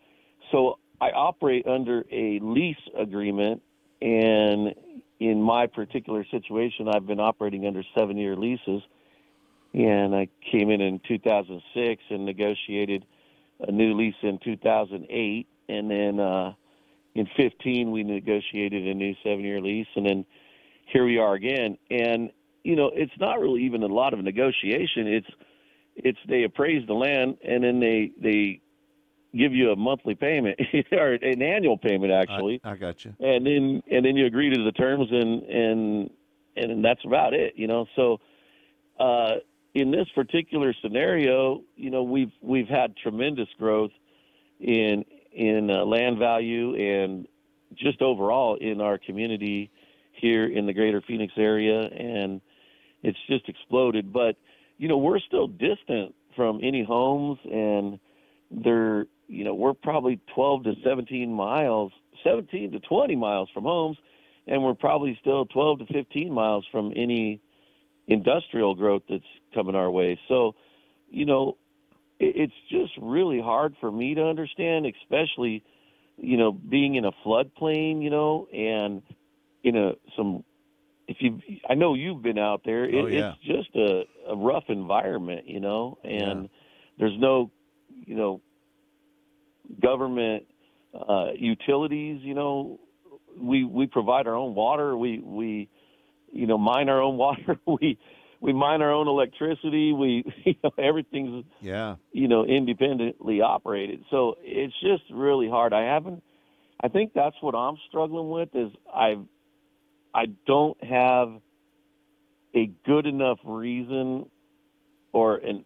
[0.50, 3.62] so I operate under a lease agreement
[4.00, 4.74] and
[5.20, 8.82] in my particular situation, I've been operating under seven year leases.
[9.72, 13.04] And I came in in 2006 and negotiated
[13.60, 15.46] a new lease in 2008.
[15.68, 16.52] And then uh,
[17.14, 19.86] in 15, we negotiated a new seven year lease.
[19.96, 20.26] And then
[20.86, 21.78] here we are again.
[21.90, 22.30] And,
[22.62, 25.06] you know, it's not really even a lot of negotiation.
[25.08, 25.30] It's,
[25.96, 28.60] it's they appraise the land and then they, they
[29.36, 30.58] give you a monthly payment
[30.92, 32.60] or an annual payment actually.
[32.64, 33.14] I, I got you.
[33.20, 36.10] And then and then you agree to the terms and and
[36.56, 37.86] and that's about it, you know.
[37.96, 38.20] So
[38.98, 39.36] uh
[39.74, 43.90] in this particular scenario, you know, we've we've had tremendous growth
[44.60, 47.26] in in uh, land value and
[47.74, 49.70] just overall in our community
[50.12, 52.40] here in the greater Phoenix area and
[53.02, 54.36] it's just exploded, but
[54.78, 57.98] you know, we're still distant from any homes and
[58.50, 63.96] they're you know, we're probably 12 to 17 miles, 17 to 20 miles from homes,
[64.46, 67.40] and we're probably still 12 to 15 miles from any
[68.06, 70.18] industrial growth that's coming our way.
[70.28, 70.54] So,
[71.10, 71.56] you know,
[72.20, 75.64] it's just really hard for me to understand, especially,
[76.16, 79.02] you know, being in a floodplain, you know, and
[79.62, 80.44] in a some.
[81.06, 82.84] If you, I know you've been out there.
[82.84, 83.34] It, Oh, yeah.
[83.34, 86.48] It's just a, a rough environment, you know, and
[86.98, 87.50] there's no,
[88.06, 88.40] you know,
[89.82, 90.44] government
[90.94, 92.20] uh, utilities.
[92.22, 92.80] You know,
[93.38, 94.96] we we provide our own water.
[94.96, 95.68] We we
[96.32, 97.58] you know mine our own water.
[97.66, 97.98] we
[98.40, 99.92] we mine our own electricity.
[99.92, 101.96] We you know everything's Yeah.
[102.12, 104.04] you know independently operated.
[104.10, 105.72] So it's just really hard.
[105.72, 106.22] I haven't.
[106.80, 109.16] I think that's what I'm struggling with is I
[110.14, 111.40] I don't have
[112.54, 114.26] a good enough reason
[115.12, 115.64] or an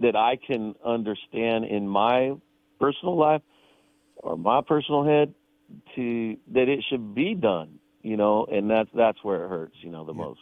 [0.00, 2.32] that I can understand in my
[2.80, 3.42] personal life
[4.16, 5.34] or my personal head
[5.94, 9.90] to that it should be done, you know, and that's that's where it hurts, you
[9.90, 10.40] know, the most.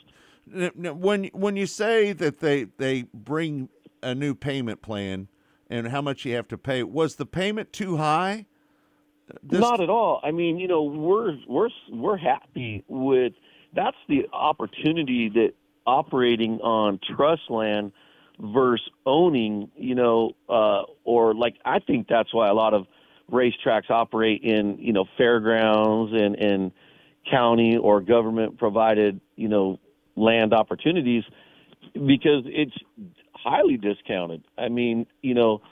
[0.55, 3.69] N- n- When when you say that they they bring
[4.03, 5.29] a new payment plan
[5.69, 8.47] and how much you have to pay, was the payment too high?
[9.43, 10.21] This- Not at all.
[10.25, 13.35] I mean, you know, we're we're we're happy with
[13.75, 15.53] that's the opportunity that
[15.87, 17.93] operating on trust land
[18.41, 22.87] versus owning, you know, uh, or like I think that's why a lot of
[23.31, 26.73] racetracks operate in you know fairgrounds and and
[27.31, 29.79] county or government provided you know
[30.17, 31.25] land opportunities
[31.95, 32.77] because it's
[33.35, 34.43] highly discounted.
[34.57, 35.63] I mean, you know,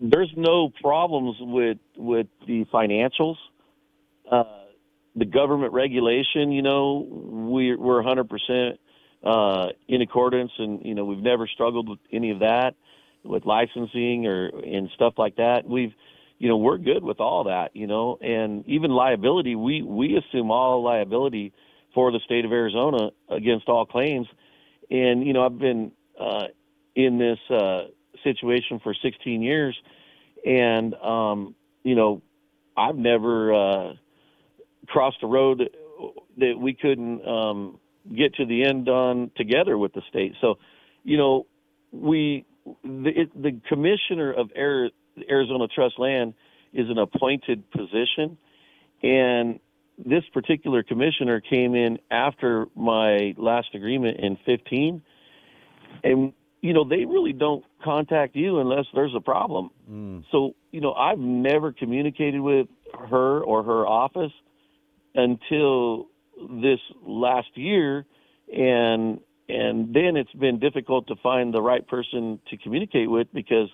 [0.00, 3.36] there's no problems with with the financials.
[4.30, 4.44] Uh,
[5.16, 8.78] the government regulation, you know, we're we're 100%
[9.24, 12.74] uh, in accordance, and you know, we've never struggled with any of that,
[13.24, 15.66] with licensing or and stuff like that.
[15.66, 15.94] We've,
[16.38, 20.50] you know, we're good with all that, you know, and even liability, we we assume
[20.50, 21.52] all liability
[21.94, 24.26] for the state of Arizona against all claims.
[24.90, 26.48] And you know, I've been uh,
[26.94, 27.84] in this uh,
[28.22, 29.76] situation for 16 years,
[30.44, 32.20] and um, you know,
[32.76, 33.92] I've never uh,
[34.86, 35.70] crossed a road
[36.36, 37.78] that we couldn't um,
[38.16, 40.34] get to the end on together with the state.
[40.40, 40.56] So,
[41.02, 41.46] you know,
[41.92, 42.44] we
[42.82, 44.90] the, it, the commissioner of Air,
[45.28, 46.34] Arizona Trust Land
[46.72, 48.36] is an appointed position,
[49.02, 49.60] and
[49.98, 55.02] this particular commissioner came in after my last agreement in 15
[56.02, 59.70] and you know they really don't contact you unless there's a problem.
[59.90, 60.24] Mm.
[60.32, 64.32] So you know i've never communicated with her or her office
[65.14, 66.08] until
[66.50, 68.04] this last year
[68.52, 73.68] and and then it's been difficult to find the right person to communicate with because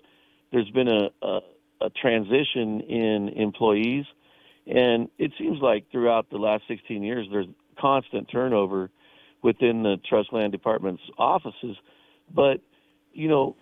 [0.53, 1.41] there's been a a,
[1.83, 4.05] a transition in employees.
[4.67, 7.47] And it seems like throughout the last 16 years there's
[7.79, 8.91] constant turnover
[9.43, 11.77] within the trust land department's offices.
[12.35, 12.61] But
[13.13, 13.57] you know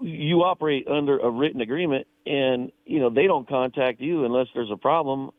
[0.00, 4.70] you operate under a written agreement and you know they don't contact you unless there's
[4.70, 5.30] a problem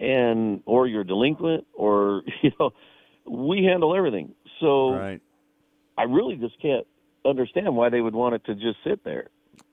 [0.00, 2.72] and or you're delinquent or you know
[3.26, 5.20] we handle everything so Right.
[5.98, 6.86] i really just can't
[7.24, 9.28] understand why they would want it to just sit there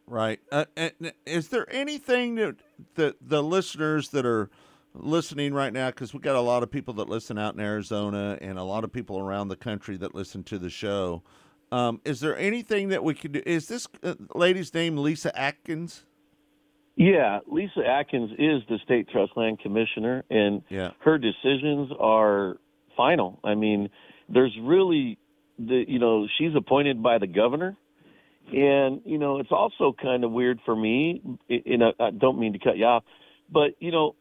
[0.09, 0.39] Right.
[0.53, 2.55] Uh, and is there anything that
[2.95, 4.49] the the listeners that are
[4.93, 8.37] listening right now, because we got a lot of people that listen out in Arizona
[8.41, 11.23] and a lot of people around the country that listen to the show.
[11.73, 13.41] Um, is there anything that we could do?
[13.45, 16.05] Is this uh, lady's name Lisa Atkins?
[16.97, 20.91] Yeah, Lisa Atkins is the state trust land commissioner, and Yeah.
[20.99, 22.57] her decisions are
[22.95, 23.39] final.
[23.43, 23.91] I mean,
[24.27, 25.17] there's really
[25.59, 27.77] the you know she's appointed by the governor,
[28.51, 31.21] and you know it's also kind of weird for me.
[31.49, 33.03] i- You know, I don't mean to cut you off,
[33.49, 34.15] but you know,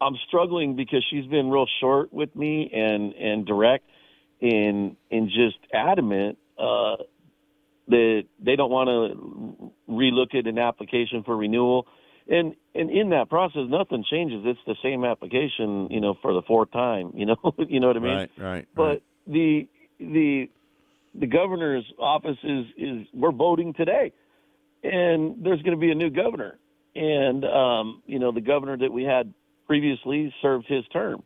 [0.00, 3.88] I'm struggling because she's been real short with me and and direct,
[4.42, 6.36] and and just adamant.
[6.58, 6.96] Uh,
[7.88, 11.86] that they don't want to relook at an application for renewal.
[12.26, 14.42] And and in that process nothing changes.
[14.46, 17.36] It's the same application you know for the fourth time you know
[17.68, 18.16] you know what i mean?
[18.16, 18.68] Right, right.
[18.74, 19.68] but the
[19.98, 20.48] the
[21.14, 24.12] the governor's office is is we're voting today.
[24.82, 26.58] And there's going to be a new governor.
[26.94, 29.34] And um you know the governor that we had
[29.66, 31.22] previously served his term.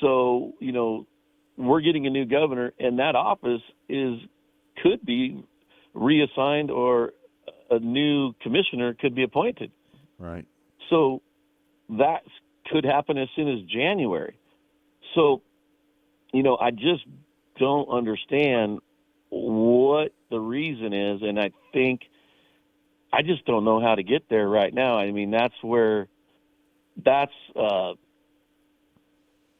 [0.00, 1.08] So you know
[1.56, 4.20] we're getting a new governor and that office is
[4.82, 5.44] could be
[5.94, 7.12] reassigned or
[7.70, 9.70] a new commissioner could be appointed
[10.18, 10.44] Right.
[10.88, 11.22] so
[11.90, 12.22] that
[12.70, 14.36] could happen as soon as January.
[15.14, 15.42] So,
[16.32, 17.04] you know, I just
[17.58, 18.78] don't understand
[19.30, 22.02] what the reason is, and I think
[23.12, 24.98] I just don't know how to get there right now.
[24.98, 26.06] I mean, that's where
[27.04, 27.94] that's uh,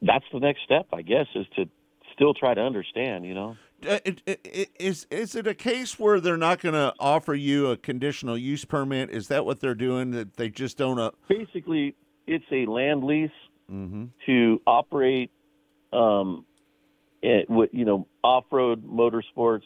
[0.01, 1.65] that's the next step, I guess, is to
[2.13, 3.25] still try to understand.
[3.25, 3.57] You know.
[3.87, 7.33] Uh, it, it, it, is is it a case where they're not going to offer
[7.33, 9.09] you a conditional use permit?
[9.09, 10.11] Is that what they're doing?
[10.11, 10.99] That they just don't.
[10.99, 11.95] Uh, basically
[12.27, 13.29] it's a land lease
[13.71, 14.05] mm-hmm.
[14.25, 15.31] to operate
[15.93, 16.45] um
[17.21, 19.63] it, you know off-road motorsports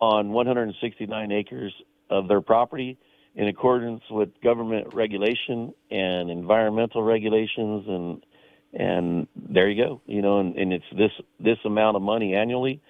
[0.00, 1.72] on 169 acres
[2.08, 2.98] of their property
[3.34, 8.24] in accordance with government regulation and environmental regulations and
[8.72, 12.80] and there you go you know and, and it's this this amount of money annually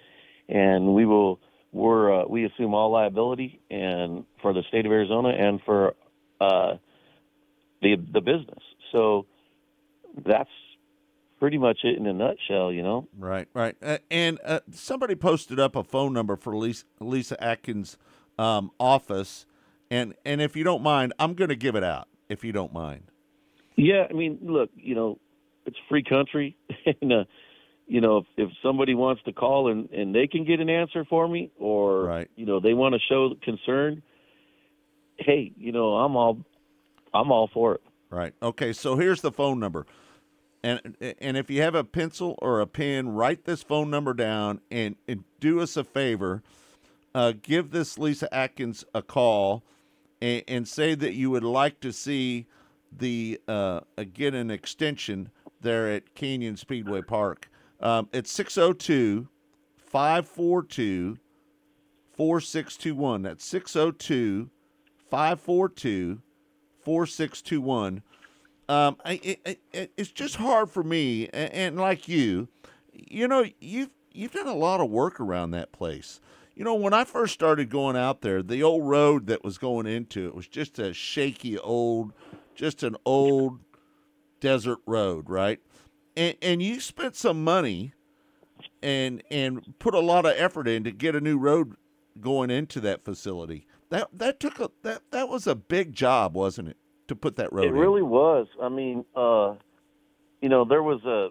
[0.50, 1.40] and we will
[1.72, 5.94] we're uh, we assume all liability and for the state of Arizona and for
[6.40, 6.76] uh
[7.82, 9.26] the the business so
[10.26, 10.50] that's
[11.38, 13.76] pretty much it in a nutshell you know Right, right.
[13.82, 17.96] Uh, and uh, somebody posted up a phone number for Lisa, Lisa Atkins'
[18.38, 19.46] um, office,
[19.90, 22.09] and and if you don't mind, I'm going to give it out.
[22.28, 23.03] If you don't mind.
[23.76, 25.18] Yeah, I mean, look, you know,
[25.66, 26.57] it's free country,
[27.03, 27.24] and uh,
[27.91, 31.05] you know, if, if somebody wants to call and and they can get an answer
[31.05, 32.30] for me, or Right.
[32.36, 34.03] you know, they want to show concern,
[35.18, 36.38] hey, you know, I'm all,
[37.12, 37.80] I'm all for it.
[38.09, 38.32] Right.
[38.41, 38.72] Okay.
[38.72, 39.86] So here's the phone number,
[40.62, 44.61] and and if you have a pencil or a pen, write this phone number down
[44.70, 46.43] and, and do us a favor.
[47.12, 49.64] Uh, give this Lisa Atkins a call,
[50.22, 52.47] and, and say that you would like to see
[52.97, 55.30] the uh, again an extension
[55.61, 57.49] there at Canyon Speedway Park.
[57.81, 59.28] Um, it's 602
[59.78, 61.18] 542
[62.16, 63.22] 4621.
[63.22, 64.51] That's 602
[65.11, 66.20] 542
[66.85, 68.03] 4621.
[68.68, 69.41] Um, it,
[69.72, 72.47] it, it's just hard for me, and, and like you,
[72.93, 76.20] you know, you've you've done a lot of work around that place.
[76.55, 79.87] You know, when I first started going out there, the old road that was going
[79.87, 82.12] into it was just a shaky old,
[82.55, 83.59] just an old
[84.41, 85.59] desert road, right?
[86.16, 87.92] And and you spent some money
[88.82, 91.74] and and put a lot of effort in to get a new road
[92.20, 93.66] going into that facility.
[93.90, 96.76] That that took a that that was a big job, wasn't it,
[97.08, 97.74] to put that road It in?
[97.74, 98.46] really was.
[98.62, 99.54] I mean, uh,
[100.40, 101.28] you know, there was a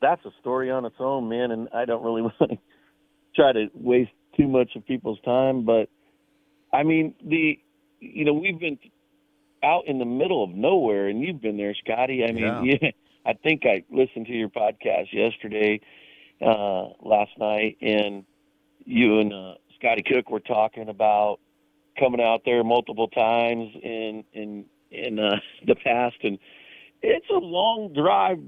[0.00, 2.58] that's a story on its own, man, and I don't really want to
[3.34, 5.88] try to waste too much of people's time, but
[6.72, 7.58] I mean, the
[8.00, 8.78] you know, we've been
[9.62, 12.24] out in the middle of nowhere and you've been there, Scotty.
[12.24, 12.62] I mean, Yeah.
[12.82, 12.90] yeah,
[13.26, 15.80] I think I listened to your podcast yesterday
[16.42, 18.24] uh last night and
[18.84, 21.38] you and uh Scotty Cook were talking about
[21.98, 26.38] coming out there multiple times in in in uh, the past, and
[27.02, 28.38] it's a long drive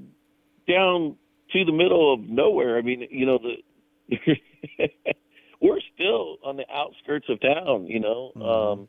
[0.69, 1.17] down
[1.53, 2.79] to the middle of nowhere.
[2.79, 4.37] I mean, you know, the
[5.61, 7.87] we're still on the outskirts of town.
[7.87, 8.89] You know, um,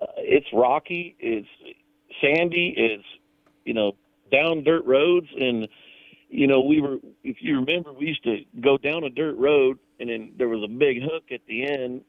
[0.00, 1.48] uh, it's rocky, it's
[2.20, 3.04] sandy, it's
[3.64, 3.92] you know
[4.30, 5.68] down dirt roads, and
[6.28, 6.98] you know we were.
[7.22, 10.62] If you remember, we used to go down a dirt road, and then there was
[10.64, 12.02] a big hook at the end,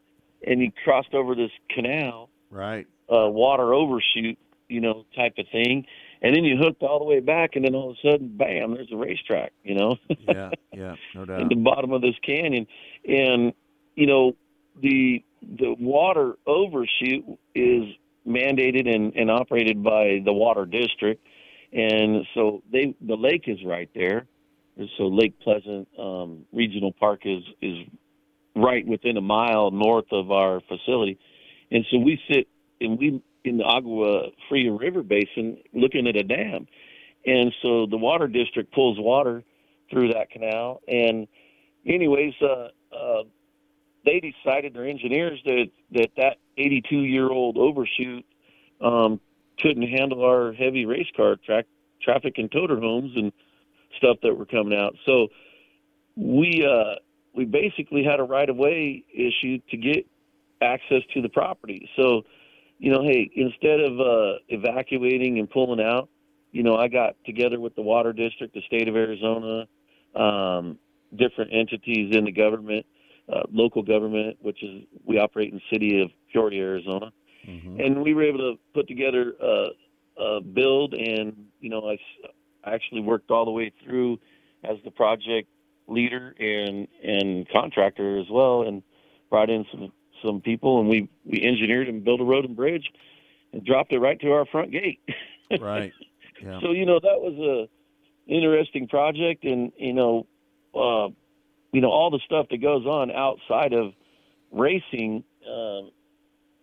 [0.46, 2.88] and you crossed over this canal Right.
[3.12, 4.38] uh, water overshoot,
[4.70, 5.86] you know, type of thing.
[6.22, 8.74] And then you hooked all the way back, and then all of a sudden, bam,
[8.74, 9.98] there's a racetrack, you know,
[10.28, 11.42] Yeah, yeah, no doubt.
[11.42, 12.66] at the bottom of this canyon.
[13.08, 13.54] And,
[13.96, 14.36] you know,
[14.82, 17.84] the the water overshoot is
[18.28, 21.24] mandated and, and operated by the water district.
[21.74, 24.28] And so they the lake is right there.
[24.98, 27.78] So Lake Pleasant um, Regional Park is is
[28.56, 31.18] right within a mile north of our facility.
[31.72, 32.48] And so we sit
[32.80, 36.68] and we in the Agua Fria River Basin looking at a dam.
[37.26, 39.44] And so the water district pulls water
[39.92, 40.82] through that canal.
[40.88, 41.28] And
[41.86, 43.24] anyways, uh, uh,
[44.06, 48.26] they decided their engineers that that that 82 year old overshoot
[48.82, 49.20] um,
[49.62, 51.66] couldn't handle our heavy race car track
[52.02, 53.32] traffic and toter homes and
[53.98, 54.96] stuff that were coming out.
[55.06, 55.28] So
[56.16, 56.96] we uh,
[57.36, 60.06] we basically had a right of way issue to get
[60.62, 61.90] access to the property.
[61.96, 62.24] So
[62.78, 66.10] you know, hey, instead of uh, evacuating and pulling out,
[66.52, 69.66] you know, I got together with the water district, the state of Arizona,
[70.16, 70.78] um,
[71.16, 72.86] different entities in the government,
[73.32, 77.12] uh, local government, which is we operate in the city of Peoria, Arizona,
[77.48, 79.68] and we were able to put together a,
[80.18, 80.94] a build.
[80.94, 81.98] And you know, I
[82.66, 84.20] actually worked all the way through
[84.64, 85.48] as the project
[85.88, 88.84] leader and and contractor as well, and
[89.30, 89.92] brought in some
[90.24, 92.92] some people, and we we engineered and built a road and bridge,
[93.54, 95.00] and dropped it right to our front gate.
[95.60, 95.94] Right.
[96.42, 96.60] Yeah.
[96.60, 97.70] So you know that was a
[98.32, 100.26] interesting project, and you know,
[100.74, 101.10] uh,
[101.72, 103.94] you know all the stuff that goes on outside of
[104.52, 105.24] racing.
[105.48, 105.92] Um,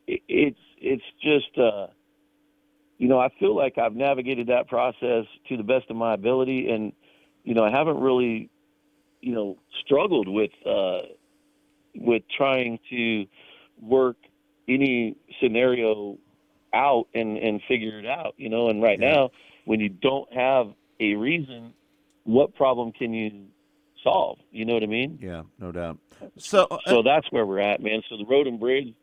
[0.07, 1.89] it, it's it's just uh,
[2.99, 6.71] you know I feel like I've navigated that process to the best of my ability,
[6.71, 6.93] and
[7.45, 8.51] you know I haven't really
[9.21, 11.03] you know struggled with uh,
[11.95, 13.27] with trying to
[13.81, 14.17] work
[14.69, 16.19] any scenario
[16.75, 18.69] out and and figure it out you know?
[18.69, 19.31] And right now
[19.65, 20.69] when you don't have
[21.01, 21.75] a reason
[22.25, 23.47] what problem can you
[24.05, 24.39] solve?
[24.53, 25.19] You know what i mean?
[25.21, 25.99] Yeah, no doubt.
[26.39, 28.03] So, uh, so that's where we're at man.
[28.09, 28.95] So the road and bridge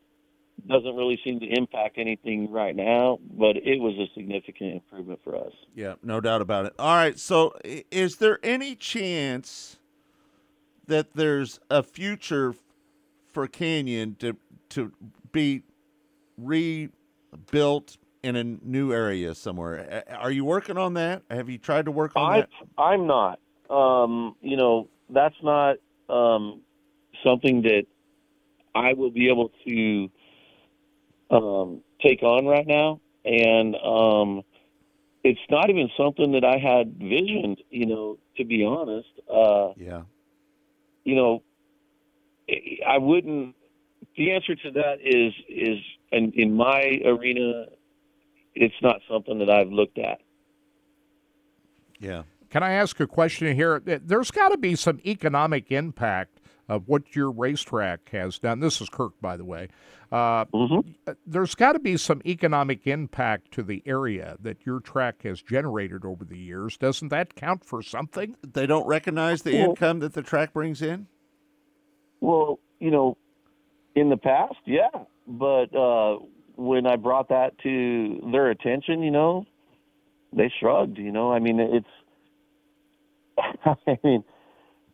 [0.66, 5.36] doesn't really seem to impact anything right now but it was a significant improvement for
[5.36, 6.74] us Yeah, no doubt about it.
[6.78, 9.78] All right, so is there any chance
[10.86, 12.54] that there's a future
[13.32, 14.36] for Canyon to
[14.70, 14.92] to
[15.32, 15.62] be
[16.36, 20.04] rebuilt in a new area somewhere?
[20.18, 21.22] Are you working on that?
[21.30, 22.48] Have you tried to work on I, that?
[22.76, 23.38] I'm not.
[23.70, 25.76] Um, you know, that's not
[26.08, 26.60] um,
[27.24, 27.84] something that
[28.74, 30.10] I will be able to
[31.30, 34.42] um, take on right now, and um,
[35.22, 37.62] it's not even something that I had visioned.
[37.70, 39.08] You know, to be honest.
[39.32, 40.02] Uh, Yeah.
[41.04, 41.42] you know,
[42.86, 43.54] I wouldn't.
[44.16, 45.78] The answer to that is is
[46.10, 47.66] in, in my arena,
[48.54, 50.20] it's not something that I've looked at.
[52.00, 52.22] Yeah.
[52.48, 53.78] Can I ask a question here?
[53.78, 56.39] There's got to be some economic impact
[56.70, 58.60] of what your racetrack has done.
[58.60, 59.68] This is Kirk, by the way.
[60.12, 61.12] Uh, Mm-hmm.
[61.26, 66.04] There's got to be some economic impact to the area that your track has generated
[66.04, 66.76] over the years.
[66.76, 68.36] Doesn't that count for something?
[68.46, 71.06] They don't recognize the Well- income that the track brings in.
[72.20, 73.16] Well, you know,
[73.96, 74.90] in the past, yeah,
[75.26, 76.18] but uh,
[76.56, 79.46] when I brought that to their attention, you know,
[80.32, 80.98] they shrugged.
[80.98, 81.86] You know, I mean, it's.
[83.86, 84.22] I mean,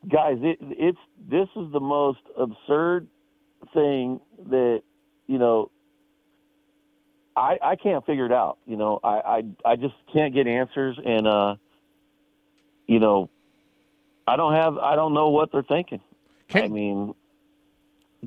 [0.08, 0.98] guys, it, it's
[1.28, 3.08] this is the most absurd
[3.74, 4.82] thing that
[5.26, 5.70] you know.
[7.36, 8.58] I I can't figure it out.
[8.66, 11.56] You know, I I I just can't get answers, and uh,
[12.86, 13.28] you know,
[14.26, 16.00] I don't have I don't know what they're thinking.
[16.54, 17.14] I mean,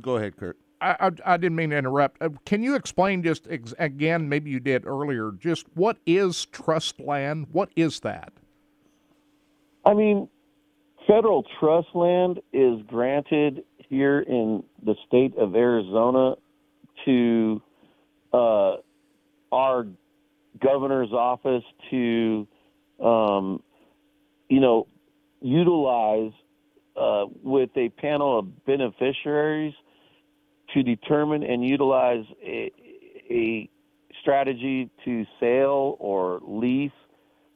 [0.02, 0.58] go ahead, Kurt.
[0.82, 2.22] I, I, I didn't mean to interrupt.
[2.22, 7.00] Uh, can you explain just ex- again, maybe you did earlier, just what is trust
[7.00, 7.48] land?
[7.52, 8.32] What is that?
[9.86, 10.30] I mean,
[11.10, 16.36] federal trust land is granted here in the state of Arizona
[17.06, 17.62] to
[18.32, 18.76] uh,
[19.52, 19.88] our
[20.62, 22.48] governor's office to,
[23.04, 23.64] um,
[24.50, 24.86] you know,
[25.42, 26.32] utilize
[26.96, 29.74] uh, with a panel of beneficiaries
[30.76, 32.72] to determine and utilize a,
[33.32, 33.70] a
[34.22, 36.92] strategy to sale or lease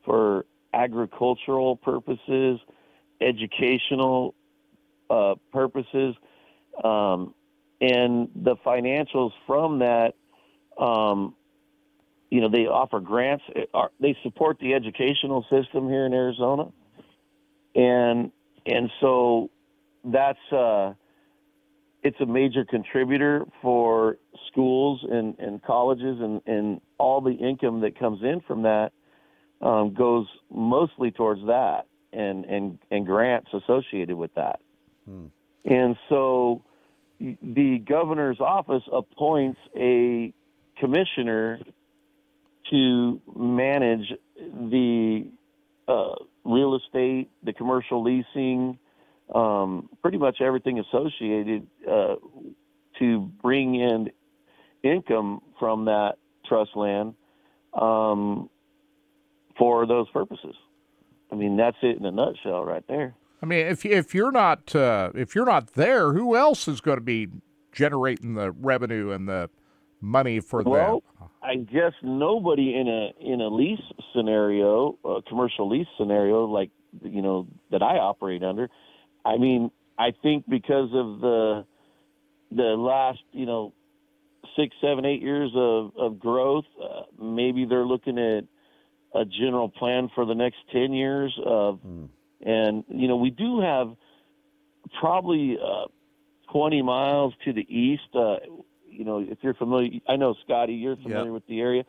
[0.06, 2.60] for agricultural purposes,
[3.24, 4.36] educational
[5.10, 6.16] uh, purposes,
[6.84, 7.34] um,
[7.82, 10.14] and the financials from that.
[10.78, 11.36] Um,
[12.30, 13.44] you know, they offer grants.
[13.74, 16.72] uh, They support the educational system here in Arizona,
[17.76, 18.32] and
[18.66, 19.50] and so
[20.04, 20.94] that's uh,
[22.04, 24.18] it's a major contributor for
[24.48, 28.92] schools and, and colleges and, and all the income that comes in from that
[29.62, 34.60] um, goes mostly towards that and, and, and grants associated with that.
[35.66, 36.64] And so
[37.20, 40.34] the governor's office appoints a
[40.78, 41.60] commissioner
[42.70, 45.26] to manage the
[45.88, 48.78] uh, real estate, the commercial leasing,
[49.34, 52.16] um, pretty much everything associated uh,
[53.00, 54.12] to bring in
[54.84, 57.16] income from that trust land
[57.74, 58.50] um,
[59.58, 60.56] for those purposes.
[61.34, 63.16] I mean, that's it in a nutshell, right there.
[63.42, 66.98] I mean, if if you're not uh, if you're not there, who else is going
[66.98, 67.28] to be
[67.72, 69.50] generating the revenue and the
[70.00, 71.02] money for Well,
[71.42, 73.82] I guess nobody in a in a lease
[74.16, 76.70] scenario, a commercial lease scenario like
[77.02, 78.70] you know that I operate under.
[79.26, 81.66] I mean, I think because of the
[82.52, 83.74] the last you know
[84.56, 88.46] six, seven, eight years of of growth, uh, maybe they're looking at
[89.16, 91.80] a general plan for the next ten years of,
[92.42, 93.96] and you know we do have
[95.00, 95.86] probably uh,
[96.52, 98.04] 20 miles to the east.
[98.14, 98.36] Uh,
[98.88, 101.84] you know, if you're familiar, I know Scotty, you're familiar with the area.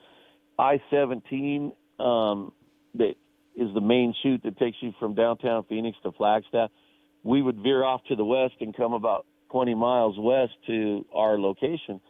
[0.59, 2.53] I-17 um,
[2.95, 3.15] that
[3.57, 6.71] is the main chute that takes you from downtown Phoenix to Flagstaff.
[7.23, 11.39] We would veer off to the west and come about 20 miles west to our
[11.39, 12.01] location.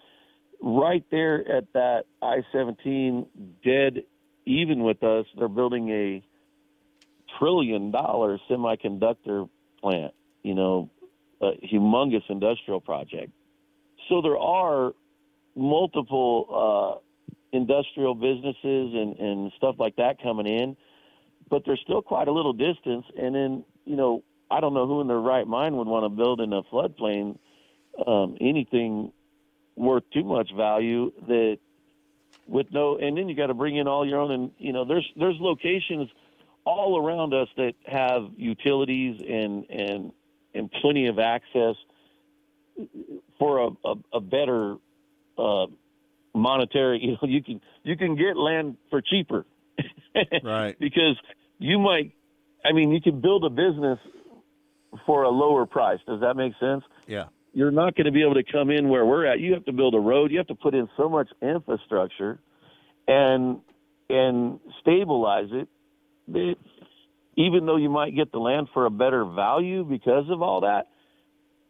[0.62, 3.26] Right there at that I-17,
[3.64, 4.04] dead
[4.46, 6.22] even with us, they're building a
[7.38, 9.48] trillion dollar semiconductor
[9.80, 10.12] plant.
[10.42, 10.90] You know,
[11.40, 13.32] a humongous industrial project.
[14.08, 14.92] So there are
[15.56, 18.54] multiple uh, industrial businesses
[18.94, 20.76] and, and stuff like that coming in,
[21.48, 23.06] but there's still quite a little distance.
[23.16, 26.08] And then, you know, I don't know who in their right mind would want to
[26.08, 27.38] build in a floodplain
[28.06, 29.12] um, anything
[29.76, 31.58] worth too much value that
[32.46, 34.30] with no, and then you got to bring in all your own.
[34.30, 36.08] And you know, there's there's locations
[36.64, 40.12] all around us that have utilities and and
[40.54, 41.76] and plenty of access
[43.38, 44.76] for a, a, a better
[45.38, 45.66] uh,
[46.34, 47.00] monetary.
[47.02, 49.44] You know, you can you can get land for cheaper,
[50.42, 50.78] right?
[50.78, 51.16] Because
[51.58, 52.12] you might,
[52.64, 53.98] I mean, you can build a business
[55.06, 55.98] for a lower price.
[56.06, 56.84] Does that make sense?
[57.06, 57.24] Yeah.
[57.54, 59.38] You're not going to be able to come in where we're at.
[59.38, 60.32] You have to build a road.
[60.32, 62.38] You have to put in so much infrastructure,
[63.06, 63.60] and
[64.10, 65.68] and stabilize it.
[66.28, 66.56] That
[67.36, 70.88] even though you might get the land for a better value because of all that,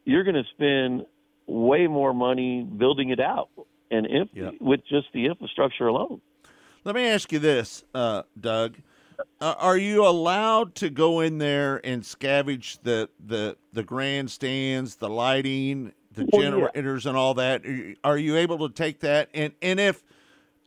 [0.05, 1.07] you're going to spend
[1.47, 3.49] way more money building it out
[3.91, 6.20] and inf- with just the infrastructure alone.
[6.85, 8.76] Let me ask you this, uh, Doug.
[9.40, 15.08] Uh, are you allowed to go in there and scavenge the, the, the grandstands, the
[15.08, 16.40] lighting, the yeah.
[16.40, 17.62] generators, and all that?
[18.02, 19.28] Are you able to take that?
[19.34, 20.04] And and if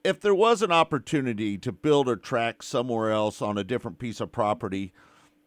[0.04, 4.22] if there was an opportunity to build a track somewhere else on a different piece
[4.22, 4.94] of property,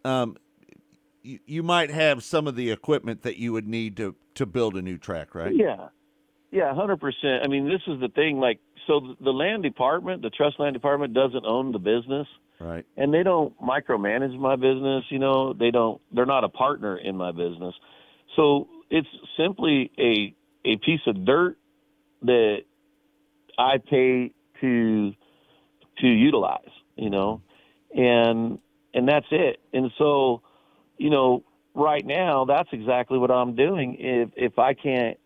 [0.05, 0.37] um,
[1.23, 4.77] you, you might have some of the equipment that you would need to to build
[4.77, 5.55] a new track, right?
[5.55, 5.89] Yeah,
[6.51, 7.43] yeah, hundred percent.
[7.45, 8.39] I mean, this is the thing.
[8.39, 12.27] Like, so the land department, the trust land department, doesn't own the business,
[12.61, 12.85] Right.
[12.97, 15.05] and they don't micromanage my business.
[15.09, 16.01] You know, they don't.
[16.13, 17.75] They're not a partner in my business.
[18.37, 19.09] So it's
[19.39, 20.35] simply a
[20.67, 21.57] a piece of dirt
[22.23, 22.59] that
[23.59, 25.13] I pay to
[26.01, 26.69] to utilize.
[26.97, 27.41] You know,
[27.95, 28.59] and
[28.93, 29.61] and that's it.
[29.73, 30.43] And so,
[30.99, 31.45] you know,
[31.75, 33.97] right now that's exactly what I'm doing.
[33.99, 35.19] If if I can't,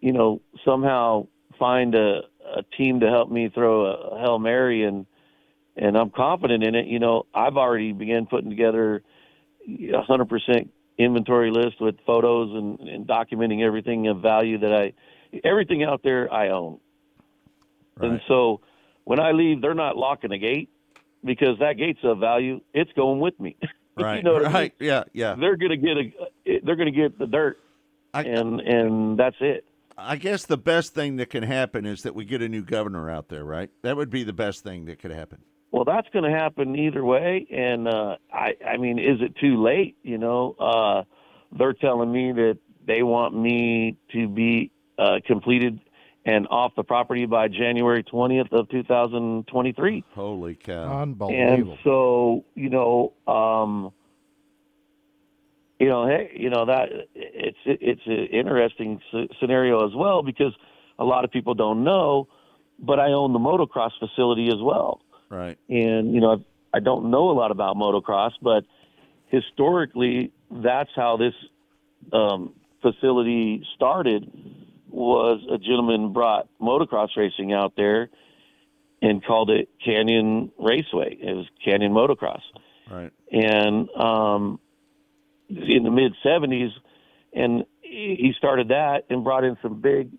[0.00, 1.26] you know, somehow
[1.58, 2.20] find a
[2.56, 5.06] a team to help me throw a, hail mary and
[5.76, 6.86] and I'm confident in it.
[6.86, 9.02] You know, I've already began putting together
[9.68, 14.92] a hundred percent inventory list with photos and, and documenting everything of value that I,
[15.44, 16.78] everything out there I own.
[18.00, 18.60] And so
[19.04, 20.70] when I leave, they're not locking the gate
[21.24, 22.60] because that gate's of value.
[22.74, 23.56] It's going with me.
[23.94, 24.16] Right.
[24.16, 24.54] you know what I mean?
[24.54, 24.74] right.
[24.80, 25.04] Yeah.
[25.12, 25.34] Yeah.
[25.38, 27.60] They're gonna get a, they're gonna get the dirt,
[28.14, 29.66] and and that's it.
[29.98, 33.10] I guess the best thing that can happen is that we get a new governor
[33.10, 33.68] out there, right?
[33.82, 35.42] That would be the best thing that could happen.
[35.72, 39.62] Well, that's going to happen either way, and uh, I, I mean, is it too
[39.62, 39.96] late?
[40.02, 41.04] You know, uh,
[41.50, 45.80] they're telling me that they want me to be uh, completed
[46.26, 50.04] and off the property by January twentieth of two thousand twenty-three.
[50.14, 51.02] Holy cow!
[51.02, 51.72] Unbelievable.
[51.72, 53.92] And so, you know, um,
[55.80, 59.00] you know, hey, you know that it's it's an interesting
[59.40, 60.52] scenario as well because
[60.98, 62.28] a lot of people don't know,
[62.78, 65.00] but I own the motocross facility as well.
[65.32, 65.58] Right.
[65.70, 68.64] And you know, I don't know a lot about motocross, but
[69.28, 71.32] historically, that's how this
[72.12, 74.30] um, facility started.
[74.90, 78.10] Was a gentleman brought motocross racing out there
[79.00, 81.16] and called it Canyon Raceway.
[81.18, 82.42] It was Canyon Motocross
[82.90, 83.10] Right.
[83.32, 84.60] and um,
[85.48, 86.72] in the mid 70s,
[87.32, 90.10] and he started that and brought in some big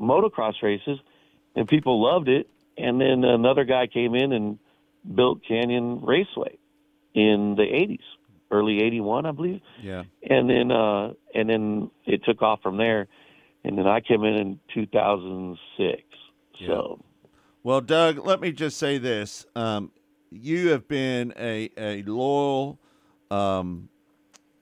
[0.00, 0.98] motocross races,
[1.54, 2.48] and people loved it.
[2.76, 4.58] And then another guy came in and
[5.14, 6.58] built Canyon Raceway
[7.14, 8.00] in the 80s,
[8.50, 9.60] early 81, I believe.
[9.82, 10.04] Yeah.
[10.28, 13.06] And then uh, and then it took off from there.
[13.64, 16.02] And then I came in in 2006.
[16.66, 17.02] So
[17.62, 19.90] Well, Doug, let me just say this: um,
[20.30, 22.78] you have been a a loyal
[23.30, 23.88] um,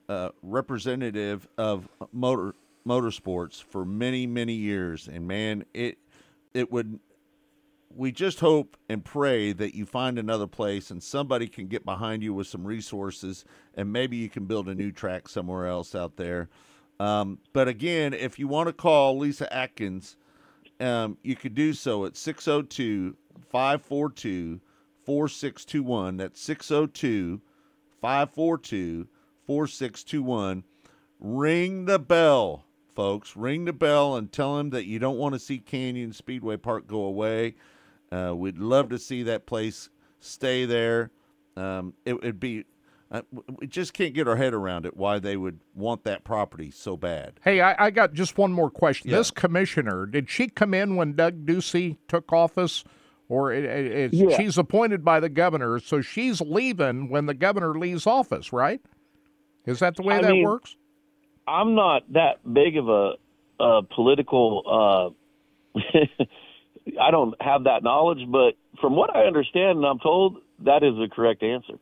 [0.09, 2.55] uh, representative of motor
[2.87, 5.99] motorsports for many many years, and man, it
[6.55, 6.99] it would.
[7.95, 12.23] We just hope and pray that you find another place and somebody can get behind
[12.23, 16.17] you with some resources, and maybe you can build a new track somewhere else out
[16.17, 16.49] there.
[16.99, 20.17] Um, but again, if you want to call Lisa Atkins,
[20.81, 23.17] um, you could do so at 602
[23.51, 24.61] 542
[25.05, 26.17] 4621.
[26.17, 27.41] That's 602
[28.01, 29.09] 542
[29.47, 30.65] 4621.
[31.21, 32.65] Ring the bell,
[32.95, 33.37] folks.
[33.37, 36.87] Ring the bell and tell them that you don't want to see Canyon Speedway Park
[36.87, 37.55] go away.
[38.13, 39.89] Uh, we'd love to see that place
[40.21, 41.11] stay there.
[41.57, 42.65] Um, it would be,
[43.11, 43.23] uh,
[43.59, 46.97] we just can't get our head around it why they would want that property so
[46.97, 47.41] bad.
[47.43, 49.11] Hey, I, I got just one more question.
[49.11, 52.85] This commissioner, did she come in when Doug Ducey took office?
[53.29, 54.37] Or it, it, it's- Yeah.
[54.37, 58.81] she's appointed by the governor, so she's leaving when the governor leaves office, right?
[59.65, 60.77] Is that the way I that mean, works?
[61.49, 63.13] I'm not that big of a,
[63.59, 65.15] a political.
[65.75, 65.81] Uh,
[67.01, 70.95] I don't have that knowledge, but from what I understand and I'm told, that is
[70.95, 71.75] the correct answer.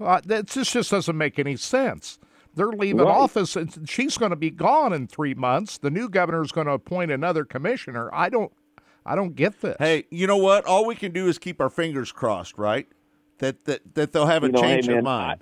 [0.00, 2.18] Uh, that this just doesn't make any sense.
[2.54, 3.16] They're leaving Right.
[3.16, 5.78] office, and she's going to be gone in three months.
[5.78, 8.10] The new governor is going to appoint another commissioner.
[8.12, 8.52] I don't,
[9.06, 9.76] I don't get this.
[9.78, 10.66] Hey, you know what?
[10.66, 12.86] All we can do is keep our fingers crossed, right?
[13.38, 15.40] That that, that they'll have a You know, hey, change of man, mind.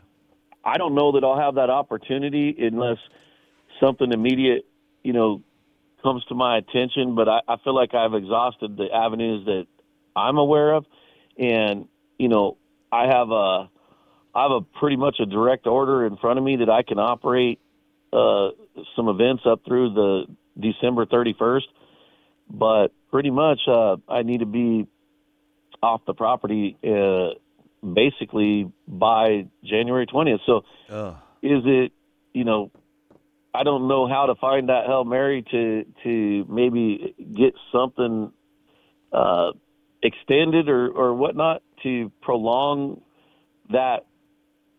[0.64, 2.98] I don't know that I'll have that opportunity unless
[3.80, 4.66] something immediate,
[5.02, 5.42] you know,
[6.02, 7.14] comes to my attention.
[7.14, 9.66] But I, I feel like I've exhausted the avenues that
[10.16, 10.84] I'm aware of,
[11.38, 11.86] and
[12.18, 12.56] you know,
[12.92, 13.70] I have a,
[14.34, 16.98] I have a pretty much a direct order in front of me that I can
[16.98, 17.60] operate
[18.12, 18.50] uh,
[18.96, 20.24] some events up through the
[20.58, 21.62] December 31st.
[22.50, 24.86] But pretty much, uh, I need to be
[25.82, 27.38] off the property uh,
[27.86, 30.40] basically by January 20th.
[30.46, 31.14] So Ugh.
[31.42, 31.92] is it,
[32.32, 32.70] you know,
[33.52, 38.32] I don't know how to find that Hail Mary to, to maybe get something
[39.12, 39.50] uh,
[40.02, 43.00] extended or, or whatnot to prolong
[43.70, 44.06] that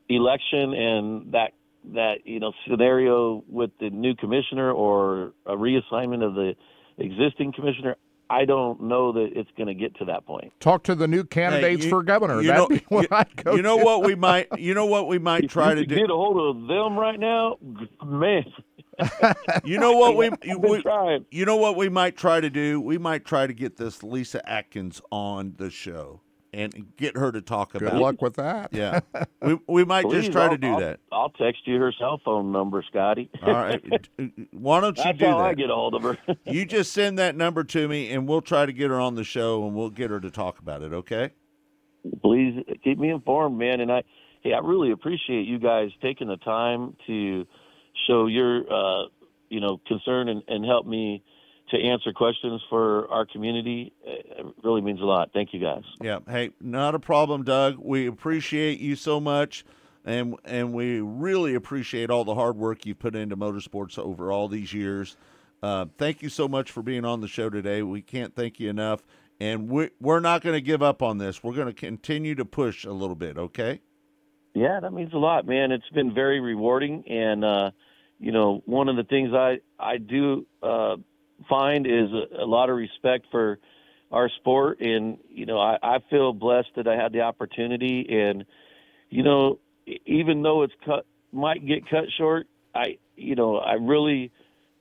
[0.09, 1.51] election and that
[1.93, 6.53] that you know scenario with the new commissioner or a reassignment of the
[6.97, 7.95] existing commissioner.
[8.31, 10.53] I don't know that it's going to get to that point.
[10.59, 12.41] Talk to the new candidates you- for governor.
[12.41, 13.83] you That'd know- be what you- I'd go You know to.
[13.83, 15.95] what we might you know what we might try to do.
[15.95, 17.57] get a hold of them right now,
[18.05, 18.45] man.
[19.63, 20.29] You know what we,
[20.59, 20.83] we
[21.31, 22.79] you know what we might try to do?
[22.79, 26.21] We might try to get this Lisa Atkins on the show
[26.53, 28.69] and get her to talk Good about Good luck with that.
[28.73, 28.99] Yeah.
[29.41, 30.99] We we might Please, just try to I'll- do I'll- that.
[31.11, 33.29] I'll text you her cell phone number, Scotty.
[33.41, 33.81] All right.
[34.51, 35.43] Why don't you That's do how that?
[35.45, 36.17] I get a hold of her.
[36.45, 39.23] you just send that number to me and we'll try to get her on the
[39.23, 41.31] show and we'll get her to talk about it, okay?
[42.23, 43.79] Please keep me informed, man.
[43.79, 44.03] And I,
[44.41, 47.45] hey, I really appreciate you guys taking the time to
[48.07, 49.07] show your, uh,
[49.49, 51.23] you know, concern and, and help me
[51.71, 53.93] to answer questions for our community.
[54.03, 55.31] It really means a lot.
[55.33, 55.83] Thank you, guys.
[56.01, 56.19] Yeah.
[56.29, 57.77] Hey, not a problem, Doug.
[57.79, 59.65] We appreciate you so much,
[60.05, 64.47] and and we really appreciate all the hard work you've put into motorsports over all
[64.47, 65.15] these years.
[65.63, 67.81] Uh, thank you so much for being on the show today.
[67.81, 69.03] We can't thank you enough,
[69.39, 71.43] and we we're not going to give up on this.
[71.43, 73.37] We're going to continue to push a little bit.
[73.37, 73.79] Okay.
[74.53, 75.71] Yeah, that means a lot, man.
[75.71, 77.71] It's been very rewarding, and uh,
[78.19, 80.97] you know, one of the things I I do uh,
[81.49, 83.59] find is a, a lot of respect for
[84.11, 88.45] our sport, and you know, I, I feel blessed that I had the opportunity, and
[89.09, 89.59] you know,
[90.05, 94.31] even though it's cut might get cut short, I you know, I really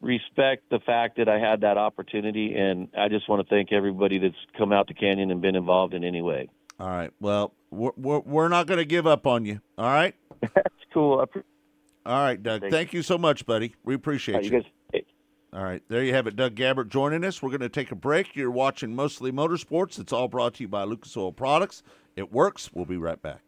[0.00, 4.18] respect the fact that I had that opportunity, and I just want to thank everybody
[4.18, 6.48] that's come out to Canyon and been involved in any way.
[6.78, 7.12] All right.
[7.20, 9.61] Well, we're we're, we're not going to give up on you.
[9.78, 10.14] All right.
[10.40, 11.20] That's cool.
[11.20, 11.42] I pre-
[12.06, 12.62] All right, Doug.
[12.62, 13.74] Thank Thank you so much, buddy.
[13.84, 14.50] We appreciate right, you.
[14.50, 15.02] you guys-
[15.53, 16.36] All right, there you have it.
[16.36, 17.42] Doug Gabbard joining us.
[17.42, 18.36] We're going to take a break.
[18.36, 19.98] You're watching Mostly Motorsports.
[19.98, 21.82] It's all brought to you by Lucas Oil Products.
[22.14, 22.70] It works.
[22.72, 23.40] We'll be right back.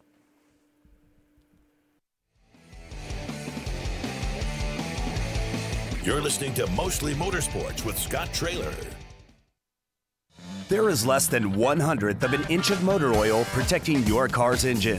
[6.03, 8.75] You're listening to Mostly Motorsports with Scott Traylor.
[10.69, 14.65] There is less than one hundredth of an inch of motor oil protecting your car's
[14.65, 14.99] engine.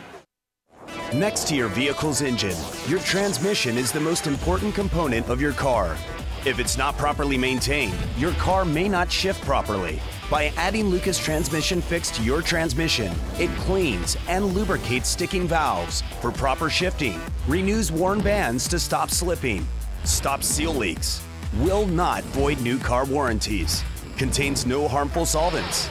[1.13, 2.55] Next to your vehicle's engine,
[2.87, 5.97] your transmission is the most important component of your car.
[6.45, 10.01] If it's not properly maintained, your car may not shift properly.
[10.29, 16.31] By adding Lucas Transmission Fix to your transmission, it cleans and lubricates sticking valves for
[16.31, 19.67] proper shifting, renews worn bands to stop slipping,
[20.05, 21.21] stops seal leaks,
[21.57, 23.83] will not void new car warranties,
[24.15, 25.89] contains no harmful solvents.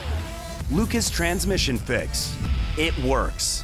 [0.71, 2.35] Lucas Transmission Fix.
[2.75, 3.63] It works.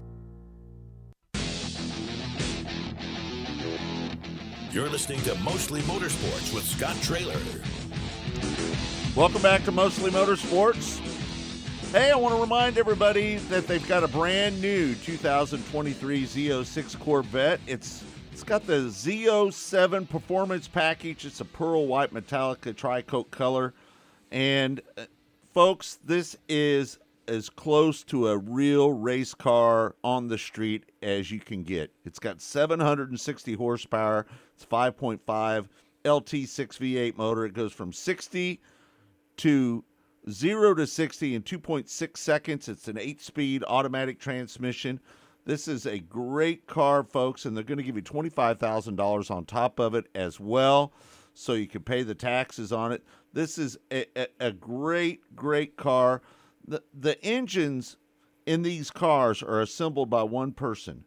[4.71, 7.35] You're listening to Mostly Motorsports with Scott Traylor.
[9.17, 10.99] Welcome back to Mostly Motorsports.
[11.91, 17.59] Hey, I want to remind everybody that they've got a brand new 2023 Z06 Corvette.
[17.67, 21.25] It's it's got the Z07 performance package.
[21.25, 23.73] It's a pearl white Metallica tri-coat color,
[24.31, 25.03] and uh,
[25.53, 26.97] folks, this is
[27.31, 31.89] as close to a real race car on the street as you can get.
[32.03, 34.25] It's got 760 horsepower.
[34.53, 35.19] It's 5.5
[36.03, 37.45] LT6 V8 motor.
[37.45, 38.59] It goes from 60
[39.37, 39.83] to
[40.29, 42.67] 0 to 60 in 2.6 seconds.
[42.67, 44.99] It's an 8-speed automatic transmission.
[45.45, 49.79] This is a great car, folks, and they're going to give you $25,000 on top
[49.79, 50.91] of it as well
[51.33, 53.05] so you can pay the taxes on it.
[53.31, 56.21] This is a, a, a great, great car
[56.71, 57.97] the the engines
[58.45, 61.03] in these cars are assembled by one person,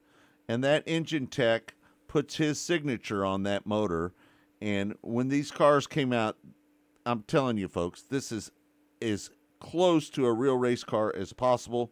[0.48, 1.74] and that engine tech
[2.06, 4.12] puts his signature on that motor.
[4.60, 6.36] And when these cars came out,
[7.04, 8.52] I'm telling you, folks, this is
[9.02, 11.90] as close to a real race car as possible.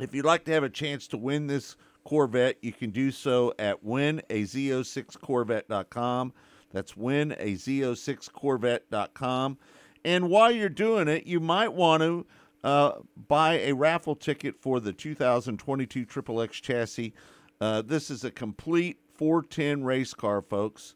[0.00, 3.54] If you'd like to have a chance to win this Corvette, you can do so
[3.58, 6.32] at winaz06corvette.com.
[6.72, 9.58] That's winaz06corvette.com.
[10.04, 12.26] And while you're doing it, you might want to
[12.64, 12.92] uh,
[13.28, 17.14] buy a raffle ticket for the 2022 Triple X chassis.
[17.60, 20.94] Uh, this is a complete 410 race car, folks,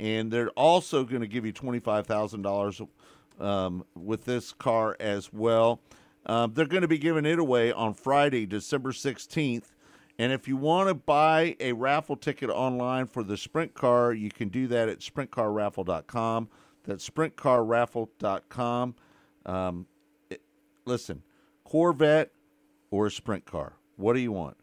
[0.00, 2.88] and they're also going to give you $25,000
[3.40, 5.80] um, with this car as well.
[6.26, 9.72] Um, they're going to be giving it away on Friday, December 16th.
[10.18, 14.30] And if you want to buy a raffle ticket online for the sprint car, you
[14.30, 16.48] can do that at sprintcarraffle.com.
[16.84, 18.94] That's sprintcarraffle.com.
[19.46, 19.86] Um,
[20.88, 21.22] listen,
[21.64, 22.30] Corvette
[22.90, 23.74] or a sprint car.
[23.96, 24.56] What do you want?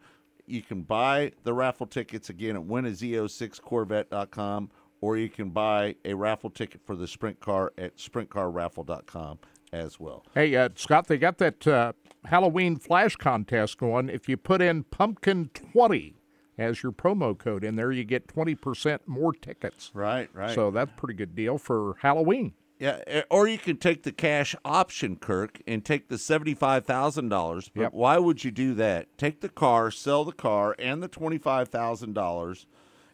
[0.48, 4.70] You can buy the raffle tickets again at winaz06corvette.com
[5.02, 9.40] or you can buy a raffle ticket for the sprint car at sprintcarraffle.com
[9.72, 10.24] as well.
[10.34, 11.94] Hey, uh, Scott, they got that uh,
[12.26, 14.10] Halloween flash contest going.
[14.10, 16.16] If you put in pumpkin 20
[16.58, 19.92] as your promo code in there, you get 20% more tickets.
[19.94, 20.56] Right, right.
[20.56, 22.54] So that's a pretty good deal for Halloween.
[22.78, 27.30] Yeah, eh, or you can take the cash option, Kirk, and take the seventy-five thousand
[27.30, 27.70] dollars.
[27.74, 27.94] But Yep.
[27.94, 29.18] why would you do that?
[29.18, 32.68] Take the car, sell the car, and the twenty-five thousand dollars,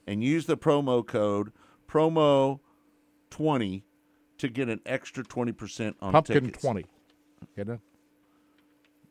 [0.07, 1.51] and use the promo code
[1.87, 2.59] promo
[3.29, 3.83] twenty
[4.39, 6.63] to get an extra twenty percent on Pumpkin tickets.
[6.63, 6.85] 20.
[7.55, 7.79] Get it?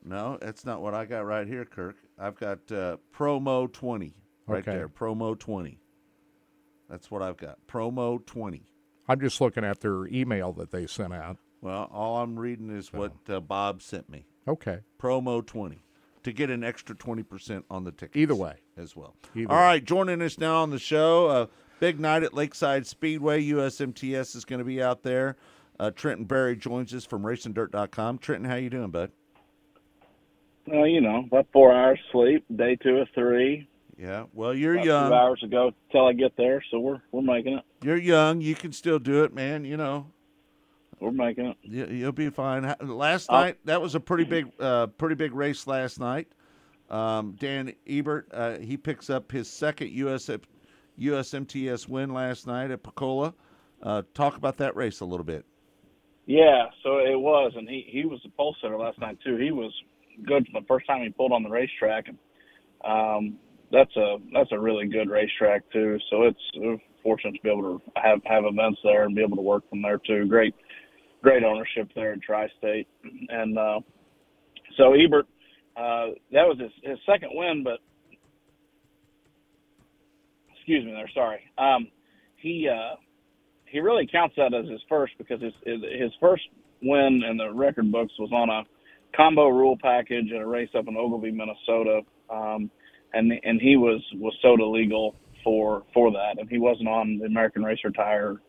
[0.04, 1.96] No, that's not what I got right here, Kirk.
[2.18, 4.14] I've got uh, promo twenty
[4.48, 4.76] right Okay.
[4.78, 4.88] there.
[4.88, 5.78] Promo twenty.
[6.88, 7.58] That's what I've got.
[7.68, 8.64] Promo twenty.
[9.10, 11.36] I'm just looking at their email that they sent out.
[11.60, 14.24] Well, all I'm reading is what uh, Bob sent me.
[14.46, 14.78] Okay.
[15.00, 15.82] Promo 20
[16.22, 18.16] to get an extra 20% on the tickets.
[18.16, 18.58] Either way.
[18.76, 19.16] As well.
[19.34, 21.46] Either All right, joining us now on the show, uh,
[21.80, 23.42] big night at Lakeside Speedway.
[23.42, 25.36] USMTS is going to be out there.
[25.80, 28.18] Uh, Trenton Berry joins us from RacingDirt.com.
[28.18, 29.10] Trenton, how you doing, bud?
[30.68, 33.66] Well, you know, about four hours sleep, day two of three.
[34.00, 34.24] Yeah.
[34.32, 35.08] Well, you're About young.
[35.10, 37.64] Two hours ago till I get there, so we're we're making it.
[37.82, 38.40] You're young.
[38.40, 39.64] You can still do it, man.
[39.64, 40.06] You know.
[41.00, 41.56] We're making it.
[41.62, 42.74] You, you'll be fine.
[42.80, 46.28] Last I'll- night, that was a pretty big, uh, pretty big race last night.
[46.90, 50.28] Um, Dan Ebert, uh, he picks up his second US
[50.98, 53.32] USMTS win last night at Pocola.
[53.82, 55.46] Uh, talk about that race a little bit.
[56.26, 59.36] Yeah, so it was, and he he was the pole setter last night too.
[59.36, 59.72] He was
[60.26, 62.18] good from the first time he pulled on the racetrack, and
[62.84, 63.38] um,
[63.70, 65.98] that's a that's a really good racetrack too.
[66.10, 69.42] So it's fortunate to be able to have have events there and be able to
[69.42, 70.26] work from there too.
[70.26, 70.54] Great,
[71.22, 72.88] great ownership there in Tri-State,
[73.28, 73.80] and uh,
[74.76, 75.26] so Ebert,
[75.76, 77.78] uh, that was his his second win, but
[80.54, 81.10] excuse me there.
[81.14, 81.40] Sorry.
[81.58, 81.88] Um,
[82.36, 82.96] he uh,
[83.66, 86.42] he really counts that as his first because his his first
[86.82, 88.62] win in the record books was on a
[89.16, 92.00] combo rule package at a race up in Ogilvie, Minnesota,
[92.30, 92.70] um,
[93.12, 97.26] and and he was was soda legal for for that, and he wasn't on the
[97.26, 98.40] American Racer Tire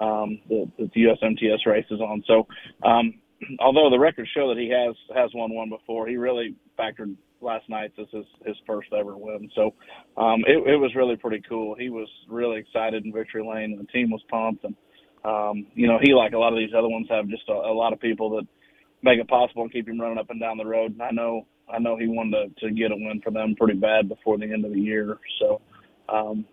[0.00, 2.22] um, that, the USMTS race is on.
[2.26, 2.46] So,
[2.82, 3.14] um,
[3.60, 7.68] although the records show that he has has won one before, he really factored last
[7.68, 9.50] night's as his his first ever win.
[9.54, 9.74] So,
[10.16, 11.74] um, it, it was really pretty cool.
[11.74, 14.64] He was really excited in victory lane, and the team was pumped.
[14.64, 14.76] And
[15.24, 17.74] um, you know, he like a lot of these other ones have just a, a
[17.74, 18.46] lot of people that
[19.02, 20.92] make it possible and keep him running up and down the road.
[20.92, 23.78] And I know I know he wanted to, to get a win for them pretty
[23.78, 25.18] bad before the end of the year.
[25.38, 25.60] So,
[26.08, 26.44] um,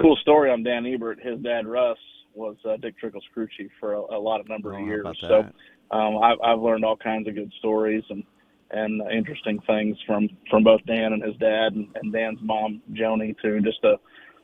[0.00, 1.20] cool story on Dan Ebert.
[1.22, 1.98] His dad Russ
[2.34, 5.06] was uh, Dick Trickle's crew chief for a, a lot of number Oh, of years.
[5.20, 5.46] So
[5.90, 8.22] um, I've, I've learned all kinds of good stories and
[8.70, 13.34] and interesting things from from both Dan and his dad and, and Dan's mom Joni
[13.40, 13.60] too.
[13.62, 13.94] Just a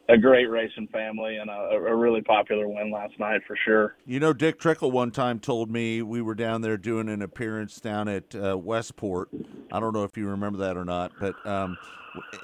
[0.08, 3.96] a great racing family and a, a really popular win last night for sure.
[4.06, 7.80] You know, Dick Trickle one time told me we were down there doing an appearance
[7.80, 9.30] down at uh, Westport.
[9.72, 11.78] I don't know if you remember that or not, but um,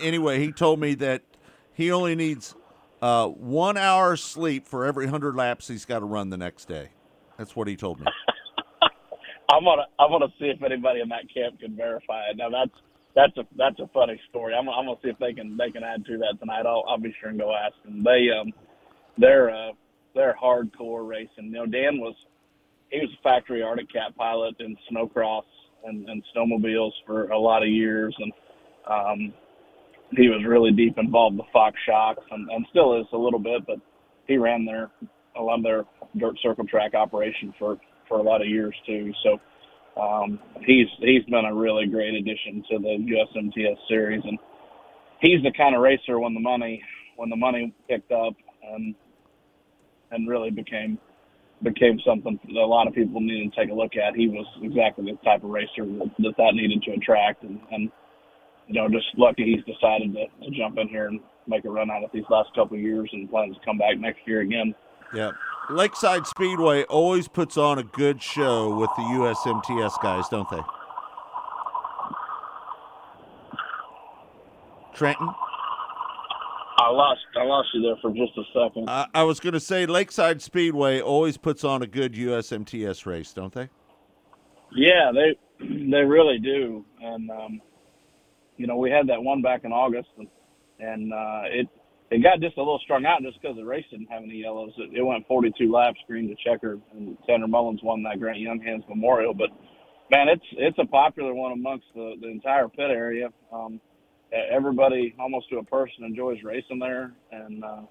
[0.00, 1.22] anyway, he told me that
[1.74, 2.54] he only needs
[3.02, 6.90] uh, one hour sleep for every hundred laps he's got to run the next day.
[7.36, 8.06] That's what he told me.
[9.50, 12.36] I'm gonna I'm gonna see if anybody in that camp can verify it.
[12.36, 12.74] Now that's
[13.14, 14.54] that's a that's a funny story.
[14.54, 16.66] I'm, I'm gonna see if they can they can add to that tonight.
[16.66, 18.02] I'll I'll be sure and go ask them.
[18.04, 18.52] They um
[19.18, 19.72] they're uh
[20.14, 21.46] they're hardcore racing.
[21.46, 22.14] You know, Dan was
[22.90, 25.42] he was a factory Arctic Cat pilot in snowcross
[25.84, 28.32] and, and snowmobiles for a lot of years, and
[28.88, 29.34] um
[30.16, 33.64] he was really deep involved with Fox Shocks and, and still is a little bit,
[33.66, 33.76] but
[34.26, 34.90] he ran their
[35.36, 35.84] a lot of their
[36.16, 39.12] dirt circle track operation for for a lot of years too.
[39.22, 39.38] So
[39.96, 44.38] um, he's he's been a really great addition to the USMTS series, and
[45.20, 46.82] he's the kind of racer when the money
[47.16, 48.94] when the money picked up and
[50.10, 50.98] and really became
[51.62, 54.16] became something that a lot of people needed to take a look at.
[54.16, 57.90] He was exactly the type of racer that that, needed to attract, and, and
[58.66, 61.90] you know just lucky he's decided to, to jump in here and make a run
[61.90, 64.74] out of these last couple of years, and plans to come back next year again.
[65.14, 65.32] Yeah.
[65.68, 70.60] Lakeside Speedway always puts on a good show with the USMTS guys, don't they?
[74.94, 75.28] Trenton?
[76.78, 78.88] I lost I lost you there for just a second.
[78.88, 83.32] I, I was going to say Lakeside Speedway always puts on a good USMTS race,
[83.32, 83.68] don't they?
[84.74, 85.36] Yeah, they
[85.90, 87.60] they really do, and um,
[88.56, 90.28] you know we had that one back in August, and,
[90.78, 91.68] and uh, it
[92.10, 94.72] it got just a little strung out just because the race didn't have any yellows.
[94.78, 98.88] It, it went 42 laps, green to checker, and Sandra Mullins won that Grant Junghans
[98.88, 99.32] Memorial.
[99.32, 99.50] But
[100.10, 103.28] man, it's it's a popular one amongst the the entire pit area.
[103.52, 103.80] Um,
[104.32, 107.82] everybody, almost to a person, enjoys racing there, and uh,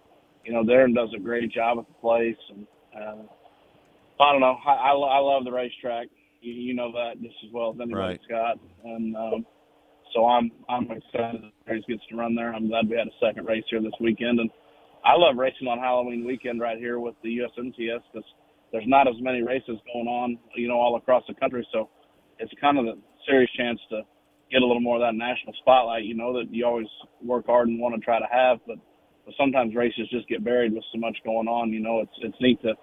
[0.43, 3.24] you know Darren does a great job at the place, and uh,
[4.22, 6.07] I don't know, I, I, I love the racetrack.
[6.41, 8.20] You, you know that just as well as anybody, Right.
[8.26, 9.45] Scott, and um,
[10.14, 12.53] so I'm I'm excited that Grace gets to run there.
[12.53, 14.49] I'm glad we had a second race here this weekend, and
[15.05, 18.28] I love racing on Halloween weekend right here with the USMTS because
[18.72, 21.68] there's not as many races going on, you know, all across the country.
[21.72, 21.89] So
[22.39, 24.01] it's kind of the serious chance to
[24.51, 26.03] get a little more of that national spotlight.
[26.03, 26.88] You know that you always
[27.24, 28.78] work hard and want to try to have, but
[29.26, 31.72] but sometimes races just get buried with so much going on.
[31.72, 32.74] You know, it's it's neat to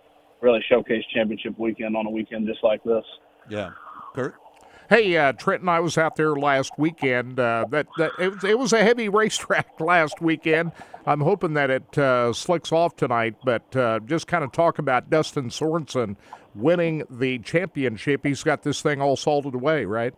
[0.40, 3.04] really showcase championship weekend on a weekend just like this.
[3.48, 3.70] Yeah.
[4.14, 4.34] Kirk?
[4.88, 7.40] Hey, uh, Trenton, I was out there last weekend.
[7.40, 10.72] Uh, that, that it, was- it was a heavy racetrack last weekend.
[11.06, 15.10] I'm hoping that it uh, slicks off tonight, but uh, just kind of talk about
[15.10, 16.16] Dustin Sorensen
[16.54, 18.24] winning the championship.
[18.24, 20.14] He's got this thing all salted away, right?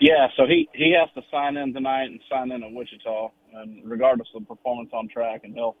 [0.00, 3.82] Yeah, so he he has to sign in tonight and sign in in Wichita, and
[3.84, 5.76] regardless of performance on track, and he'll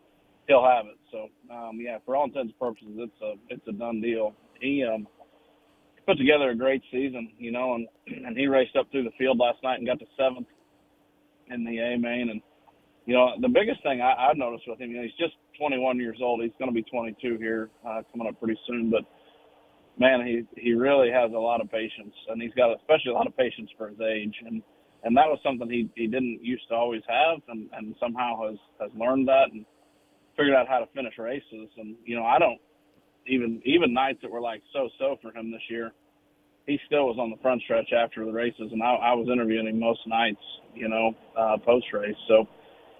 [0.48, 0.98] he'll have it.
[1.12, 4.34] So um, yeah, for all intents and purposes, it's a it's a done deal.
[4.60, 5.06] He um
[6.08, 7.86] put together a great season, you know, and
[8.24, 10.48] and he raced up through the field last night and got to seventh
[11.50, 12.40] in the A main, and
[13.04, 15.98] you know the biggest thing I, I've noticed with him, you know, he's just 21
[15.98, 16.40] years old.
[16.40, 19.04] He's going to be 22 here uh, coming up pretty soon, but
[19.98, 23.26] man, he he really has a lot of patience, and he's got especially a lot
[23.26, 24.62] of patience for his age, and
[25.04, 28.58] and that was something he he didn't used to always have, and and somehow has
[28.80, 29.66] has learned that and
[30.38, 31.68] figured out how to finish races.
[31.76, 32.60] And you know, I don't
[33.26, 35.92] even even nights that were like so so for him this year,
[36.68, 39.66] he still was on the front stretch after the races, and I, I was interviewing
[39.66, 40.40] him most nights,
[40.74, 42.14] you know, uh, post race.
[42.28, 42.46] So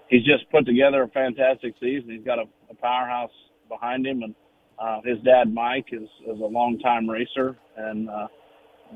[0.09, 2.09] he's just put together a fantastic season.
[2.09, 3.31] He's got a, a powerhouse
[3.69, 4.33] behind him, and
[4.79, 8.27] uh, his dad Mike is is a longtime racer, and uh,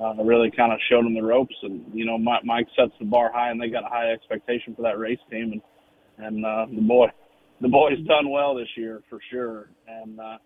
[0.02, 1.56] uh, really kind of showed him the ropes.
[1.62, 4.74] And you know, Mike, Mike sets the bar high, and they got a high expectation
[4.76, 5.54] for that race team.
[5.54, 5.62] And
[6.26, 7.08] and uh, the boy,
[7.62, 10.38] the boy's done well this year for sure, and uh,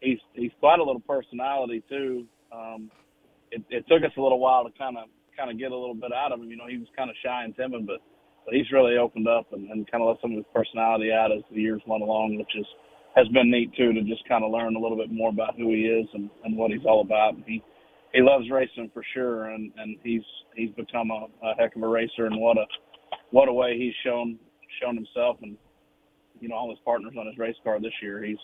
[0.00, 2.26] he's he's quite a little personality too.
[2.52, 2.92] Um,
[3.52, 5.94] it, it took us a little while to kind of kind of get a little
[5.94, 6.50] bit out of him.
[6.50, 8.00] You know, he was kind of shy and timid, but
[8.44, 11.30] but he's really opened up and, and kind of let some of his personality out
[11.30, 12.66] as the years went along, which is
[13.14, 15.68] has been neat too to just kind of learn a little bit more about who
[15.68, 17.34] he is and, and what he's all about.
[17.34, 17.62] And he
[18.12, 20.24] he loves racing for sure, and and he's
[20.56, 22.64] he's become a, a heck of a racer, and what a
[23.30, 24.38] what a way he's shown
[24.80, 25.56] shown himself and
[26.40, 28.24] you know all his partners on his race car this year.
[28.24, 28.38] He's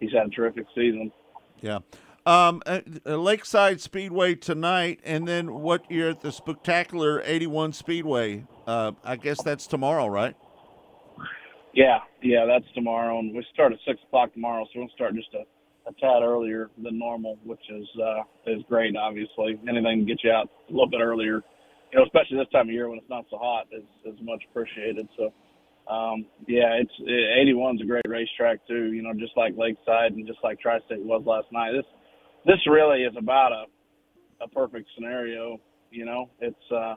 [0.00, 1.12] he's had a terrific season.
[1.60, 1.78] Yeah.
[2.24, 8.46] Um, uh, uh, Lakeside Speedway tonight, and then what you're at the spectacular 81 Speedway.
[8.64, 10.36] Uh, I guess that's tomorrow, right?
[11.74, 15.34] Yeah, yeah, that's tomorrow, and we start at six o'clock tomorrow, so we'll start just
[15.34, 15.42] a,
[15.88, 18.94] a tad earlier than normal, which is uh, is great.
[18.94, 21.42] Obviously, anything to get you out a little bit earlier,
[21.90, 24.44] you know, especially this time of year when it's not so hot, is is much
[24.48, 25.08] appreciated.
[25.16, 25.32] So,
[25.92, 28.92] um, yeah, it's it, 81's a great racetrack too.
[28.92, 31.74] You know, just like Lakeside and just like Tri-State was last night.
[32.46, 33.64] This really is about a
[34.42, 35.58] a perfect scenario.
[35.90, 36.94] You know, it's uh,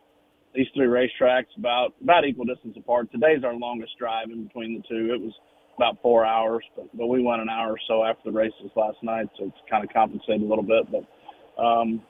[0.54, 3.12] these three racetracks about about equal distance apart.
[3.12, 5.14] Today's our longest drive in between the two.
[5.14, 5.34] It was
[5.78, 8.98] about four hours, but, but we went an hour or so after the races last
[9.04, 10.86] night, so it's kind of compensated a little bit.
[10.90, 12.02] But um,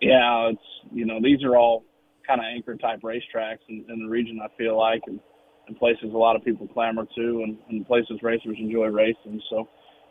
[0.00, 1.84] yeah, it's you know these are all
[2.26, 4.40] kind of anchor type racetracks in, in the region.
[4.42, 5.20] I feel like and,
[5.68, 9.40] and places a lot of people clamor to, and, and places racers enjoy racing.
[9.50, 9.68] So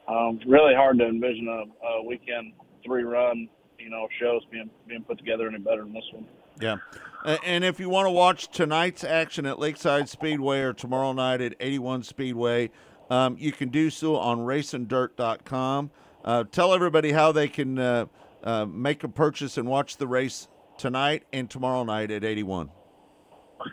[0.08, 2.54] um, really hard to envision a, a weekend
[2.86, 3.48] three run
[3.84, 6.26] you know shows being being put together any better than this one.
[6.60, 6.78] Yeah.
[7.46, 11.56] And if you want to watch tonight's action at Lakeside Speedway or tomorrow night at
[11.60, 12.70] 81 Speedway,
[13.10, 15.92] um, you can do so on racingdirt.com.
[16.24, 18.06] Uh, tell everybody how they can uh,
[18.44, 20.48] uh, make a purchase and watch the race
[20.78, 22.70] tonight and tomorrow night at 81.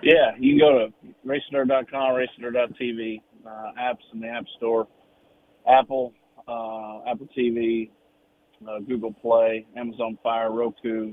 [0.02, 3.50] Yeah, you can go to racingdirt.com, racingdirt.tv, uh,
[3.80, 4.86] apps in the App Store,
[5.68, 6.14] Apple,
[6.48, 7.90] uh, Apple TV,
[8.68, 11.12] uh, Google Play, Amazon Fire, Roku,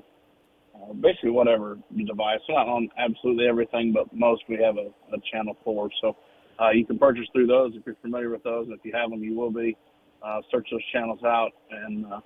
[0.76, 2.40] uh, basically whatever device.
[2.48, 5.90] We're not on absolutely everything, but most we have a, a channel for.
[6.02, 6.16] So
[6.60, 8.68] uh, you can purchase through those if you're familiar with those.
[8.70, 9.78] If you have them, you will be.
[10.24, 12.20] Uh, search those channels out, and uh,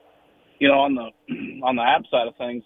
[0.59, 1.09] you know on the
[1.65, 2.63] on the app side of things,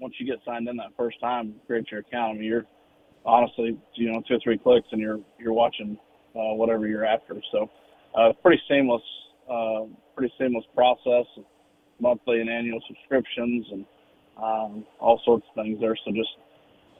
[0.00, 2.32] once you get signed in that first time, create your account.
[2.32, 2.64] I mean, you're
[3.24, 5.96] honestly, you know, two or three clicks, and you're you're watching
[6.34, 7.40] uh, whatever you're after.
[7.52, 7.70] So,
[8.16, 9.02] uh, pretty seamless,
[9.50, 9.84] uh,
[10.16, 11.26] pretty seamless process,
[12.00, 13.84] monthly and annual subscriptions, and
[14.36, 15.96] um, all sorts of things there.
[16.04, 16.30] So just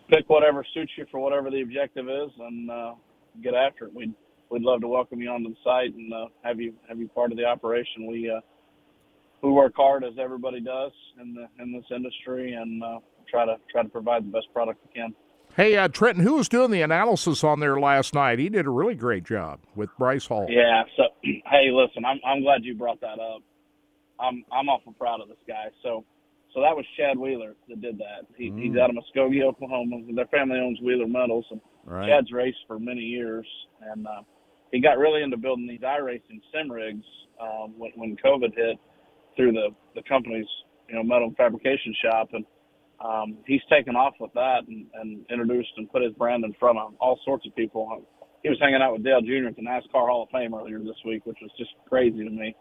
[0.09, 2.95] pick whatever suits you for whatever the objective is, and uh,
[3.43, 3.95] get after it.
[3.95, 4.15] We'd
[4.51, 7.33] we'd love to welcome you onto the site and uh, have you have you part
[7.33, 8.07] of the operation.
[8.07, 8.41] We uh,
[9.43, 12.99] we work hard as everybody does in the in this industry, and uh,
[13.31, 15.15] try to try to provide the best product we can.
[15.61, 18.39] Hey, uh, Trenton, who was doing the analysis on there last night?
[18.39, 20.47] He did a really great job with Bryce Hall.
[20.49, 20.85] Yeah.
[20.97, 23.43] So, hey, listen, I'm I'm glad you brought that up.
[24.19, 25.67] I'm I'm awful proud of this guy.
[25.83, 26.07] So,
[26.55, 28.25] so that was Chad Wheeler that did that.
[28.39, 30.01] He, He's out of Muskogee, Oklahoma.
[30.15, 32.09] Their family owns Wheeler Metals, and Right.
[32.09, 33.47] Chad's raced for many years,
[33.83, 34.23] and uh,
[34.73, 37.05] he got really into building these iRacing sim rigs
[37.39, 38.79] um, when when COVID hit
[39.37, 40.49] through the the company's
[40.89, 42.47] you know metal fabrication shop, and
[43.01, 46.79] um, he's taken off with that and, and introduced and put his brand in front
[46.79, 48.05] of all sorts of people.
[48.43, 49.49] He was hanging out with Dale Jr.
[49.49, 52.55] at the NASCAR Hall of Fame earlier this week, which was just crazy to me.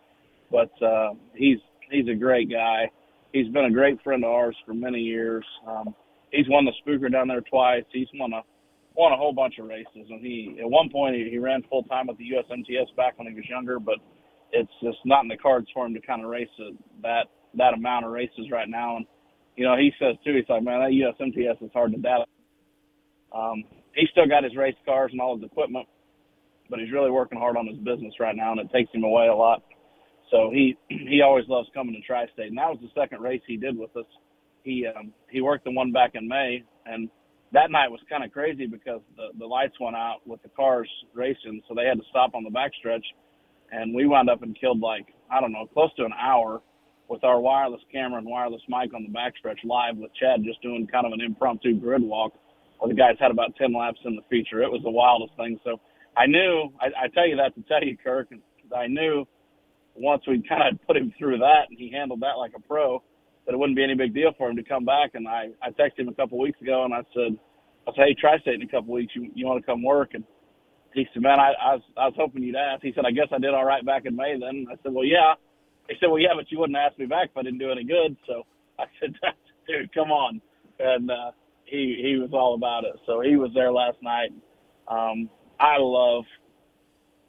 [0.52, 1.60] But uh, he's
[1.92, 2.90] he's a great guy.
[3.34, 5.46] He's been a great friend of ours for many years.
[5.68, 5.94] Um,
[6.32, 7.84] he's won the Spooker down there twice.
[7.92, 8.42] He's won a
[8.96, 11.84] won a whole bunch of races, and he at one point he, he ran full
[11.84, 13.96] time with the USMTS back when he was younger, but
[14.52, 17.74] it's just not in the cards for him to kind of race a, that that
[17.74, 18.98] amount of races right now.
[18.98, 19.06] And
[19.60, 22.24] you know, he says too, he's like, man, that USMTS is hard to data.
[23.36, 25.86] Um, he's still got his race cars and all his equipment,
[26.70, 29.28] but he's really working hard on his business right now, and it takes him away
[29.28, 29.62] a lot.
[30.32, 33.58] So he he always loves coming to Tri-State, and that was the second race he
[33.58, 34.06] did with us.
[34.64, 37.10] He um, he worked the one back in May, and
[37.52, 40.90] that night was kind of crazy because the the lights went out with the cars
[41.14, 43.04] racing, so they had to stop on the backstretch,
[43.74, 46.62] and we wound up and killed like I don't know close to an hour
[47.10, 50.88] with our wireless camera and wireless mic on the backstretch live with Chad just doing
[50.88, 52.34] kind of an impromptu grid walk
[52.78, 54.62] where the guys had about 10 laps in the feature.
[54.62, 55.60] It was the wildest thing.
[55.64, 55.82] So
[56.16, 58.30] I knew, I, I tell you that to tell you, Kirk,
[58.76, 59.26] I knew
[59.96, 63.04] once we kind of put him through that and he handled that like a pro,
[63.46, 65.12] that it wouldn't be any big deal for him to come back.
[65.16, 67.38] And I, I texted him a couple weeks ago and I said,
[67.88, 70.12] I said, hey, Tri-State in a couple weeks, you, you want to come work?
[70.14, 70.24] And
[70.94, 72.84] he said, man, I, I was, I was hoping you'd ask.
[72.84, 74.68] He said, I guess I did all right back in May then.
[74.72, 75.34] I said, well, yeah.
[75.90, 77.84] He said, well, yeah, but you wouldn't ask me back if I didn't do any
[77.84, 78.16] good.
[78.28, 78.44] So
[78.80, 79.16] I said,
[79.68, 80.42] dude, come on.
[80.80, 81.32] And, uh,
[81.66, 82.96] he, he was all about it.
[83.06, 84.32] So he was there last night.
[84.88, 85.30] Um,
[85.60, 86.24] I love,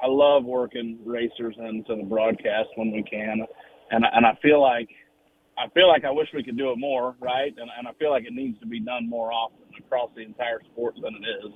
[0.02, 3.44] I love working racers into the broadcast when we can,
[3.90, 4.88] and and I feel like
[5.58, 7.52] I feel like I wish we could do it more, right?
[7.56, 10.60] And and I feel like it needs to be done more often across the entire
[10.72, 11.52] sport than it is.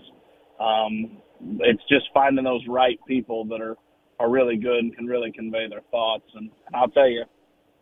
[0.60, 1.18] Um,
[1.60, 3.76] it's just finding those right people that are
[4.20, 6.24] are really good and can really convey their thoughts.
[6.34, 7.24] And, and I'll tell you,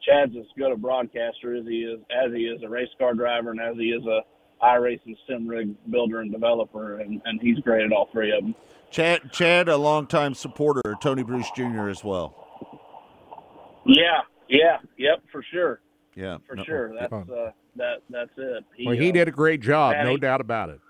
[0.03, 3.51] Chad's as good a broadcaster as he is as he is a race car driver
[3.51, 4.21] and as he is a
[4.65, 8.55] iRacing sim rig builder and developer, and, and he's great at all three of them.
[8.91, 11.89] Chad, Chad, a longtime supporter, of Tony Bruce Jr.
[11.89, 12.35] as well.
[13.87, 15.81] Yeah, yeah, yep, for sure,
[16.15, 16.95] Yeah, for no- sure.
[16.95, 18.65] That's uh, that that's it.
[18.77, 20.81] He, Well, he uh, did a great job, man, no he- doubt about it.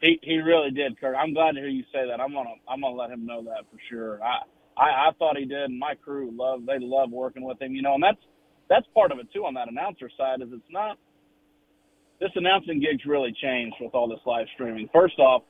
[0.00, 1.16] He he really did, Kirk.
[1.18, 2.20] I'm glad to hear you say that.
[2.20, 4.22] I'm gonna I'm gonna let him know that for sure.
[4.22, 4.40] I
[4.76, 7.72] I, I thought he did, and my crew love they love working with him.
[7.72, 8.20] You know, and that's
[8.68, 10.98] that's part of it too on that announcer side is it's not
[12.20, 14.88] this announcing gig's really changed with all this live streaming.
[14.92, 15.42] First off,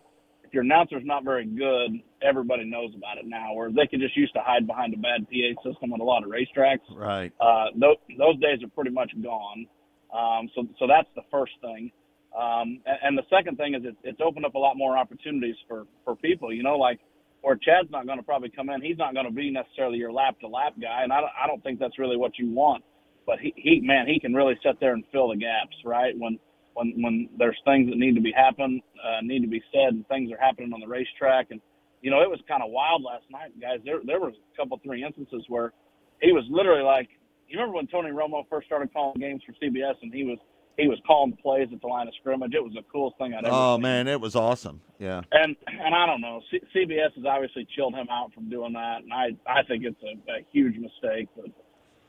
[0.44, 3.54] if your announcer's not very good, everybody knows about it now.
[3.54, 6.22] Where they could just used to hide behind a bad PA system at a lot
[6.22, 6.86] of racetracks.
[6.94, 7.32] Right.
[7.40, 9.66] Uh, those, those days are pretty much gone.
[10.14, 11.90] Um, so, so that's the first thing.
[12.36, 15.56] Um, and, and the second thing is it, it's opened up a lot more opportunities
[15.66, 17.00] for, for people, you know, like
[17.46, 18.82] where Chad's not going to probably come in.
[18.82, 21.04] He's not going to be necessarily your lap to lap guy.
[21.04, 22.82] And I don't, I don't think that's really what you want,
[23.24, 26.12] but he, he, man, he can really sit there and fill the gaps, right?
[26.18, 26.40] When,
[26.74, 30.04] when, when there's things that need to be happen, uh, need to be said and
[30.08, 31.52] things are happening on the racetrack.
[31.52, 31.60] And,
[32.02, 33.78] you know, it was kind of wild last night, guys.
[33.84, 35.72] There, there was a couple, three instances where
[36.20, 37.08] he was literally like,
[37.46, 40.38] you remember when Tony Romo first started calling games for CBS and he was
[40.76, 42.52] he was calling the plays at the line of scrimmage.
[42.54, 43.82] It was the coolest thing I'd ever Oh seen.
[43.82, 44.80] man, it was awesome.
[44.98, 45.22] Yeah.
[45.32, 49.02] And and I don't know, C- CBS has obviously chilled him out from doing that,
[49.02, 51.46] and I I think it's a, a huge mistake, but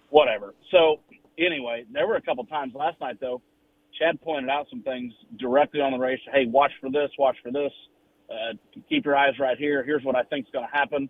[0.09, 0.53] whatever.
[0.71, 0.99] So
[1.37, 3.41] anyway, there were a couple times last night though.
[3.97, 6.19] Chad pointed out some things directly on the race.
[6.31, 7.09] Hey, watch for this.
[7.17, 7.71] Watch for this.
[8.29, 8.53] Uh,
[8.89, 9.83] keep your eyes right here.
[9.83, 11.09] Here's what I think's going to happen.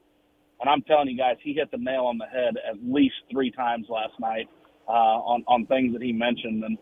[0.61, 3.51] And I'm telling you guys, he hit the nail on the head at least three
[3.51, 4.47] times last night
[4.87, 6.63] uh, on on things that he mentioned.
[6.63, 6.77] And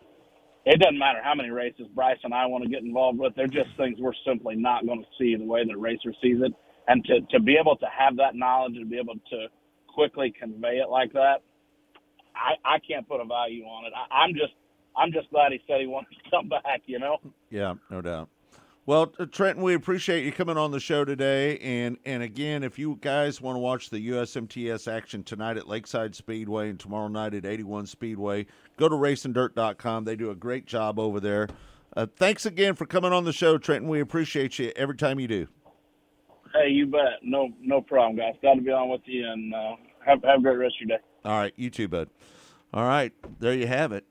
[0.66, 3.34] it doesn't matter how many races Bryce and I want to get involved with.
[3.36, 6.52] They're just things we're simply not going to see the way the racer sees it.
[6.88, 9.46] And to to be able to have that knowledge and be able to
[9.88, 11.42] quickly convey it like that,
[12.34, 13.92] I I can't put a value on it.
[13.96, 14.54] I, I'm just
[14.96, 16.82] I'm just glad he said he wanted to come back.
[16.86, 17.18] You know.
[17.50, 18.28] Yeah, no doubt.
[18.86, 21.58] Well, uh, Trenton, we appreciate you coming on the show today.
[21.58, 26.14] And and again, if you guys want to watch the USMTS action tonight at Lakeside
[26.14, 28.46] Speedway and tomorrow night at 81 Speedway,
[28.76, 30.04] go to racingdirt.com.
[30.04, 31.48] They do a great job over there.
[31.96, 33.88] Uh, thanks again for coming on the show, Trenton.
[33.88, 35.48] We appreciate you every time you do.
[36.54, 37.18] Hey, you bet.
[37.22, 38.34] No no problem, guys.
[38.40, 39.74] Glad to be on with you, and uh,
[40.06, 41.04] have have a great rest of your day.
[41.24, 42.08] All right, you too, bud.
[42.72, 44.04] All right, there you have it.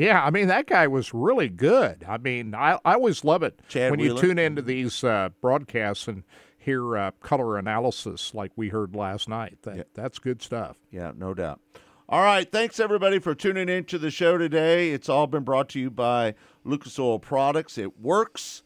[0.00, 2.04] Yeah, I mean that guy was really good.
[2.08, 6.08] I mean, I, I always love it Chad when you tune into these uh, broadcasts
[6.08, 6.24] and
[6.56, 9.58] hear uh, color analysis like we heard last night.
[9.62, 10.78] That that's good stuff.
[10.90, 11.60] Yeah, no doubt.
[12.08, 14.90] All right, thanks everybody for tuning in to the show today.
[14.90, 17.76] It's all been brought to you by Lucas Oil Products.
[17.76, 18.62] It works.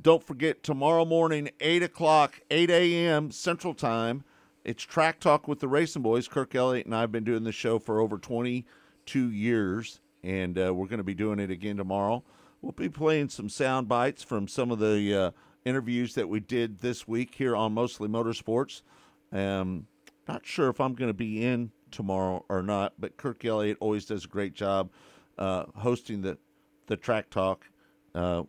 [0.00, 3.30] Don't forget tomorrow morning, eight o'clock, eight a.m.
[3.30, 4.24] Central Time.
[4.64, 6.30] It's Track Talk with the RacinBoys.
[6.30, 10.74] Kirk Elliott and I have been doing this show for over twenty-two years, and uh,
[10.74, 12.22] we're going to be doing it again tomorrow.
[12.60, 15.30] We'll be playing some sound bites from some of the uh,
[15.64, 18.82] interviews that we did this week here on Mostly Motorsports.
[19.32, 19.86] Um,
[20.26, 24.06] not sure if I'm going to be in tomorrow or not, but Kirk Elliott always
[24.06, 24.90] does a great job
[25.38, 26.38] uh, hosting the
[26.86, 27.66] the track talk.
[28.14, 28.42] Uh,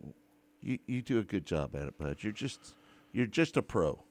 [0.60, 2.18] you you do a good job at it, bud.
[2.20, 2.74] You're just
[3.12, 4.02] you're just a pro.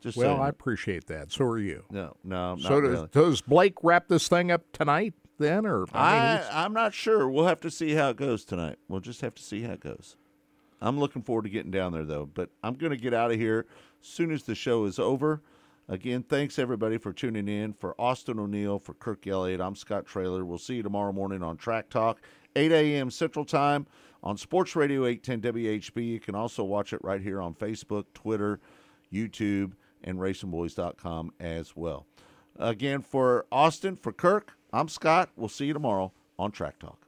[0.00, 0.42] Just well, saying.
[0.42, 1.32] I appreciate that.
[1.32, 1.84] So are you.
[1.90, 3.08] no no not so does, really.
[3.12, 7.28] does Blake wrap this thing up tonight then, or I mean, I, I'm not sure.
[7.28, 8.76] We'll have to see how it goes tonight.
[8.88, 10.16] We'll just have to see how it goes.
[10.80, 13.36] I'm looking forward to getting down there though, but I'm going to get out of
[13.38, 13.66] here
[14.00, 15.42] as soon as the show is over.
[15.88, 17.72] Again, thanks everybody for tuning in.
[17.72, 20.44] For Austin O'Neill, for Kirk Elliott, I'm Scott Traylor.
[20.44, 22.20] We'll see you tomorrow morning on Track Talk,
[22.54, 23.10] 8 a.m.
[23.10, 23.86] Central Time
[24.22, 26.06] on Sports Radio 810 WHB.
[26.06, 28.60] You can also watch it right here on Facebook, Twitter,
[29.12, 29.72] YouTube,
[30.04, 32.06] and RacinBoys.com as well.
[32.58, 35.30] Again, for Austin, for Kirk, I'm Scott.
[35.36, 37.07] We'll see you tomorrow on Track Talk.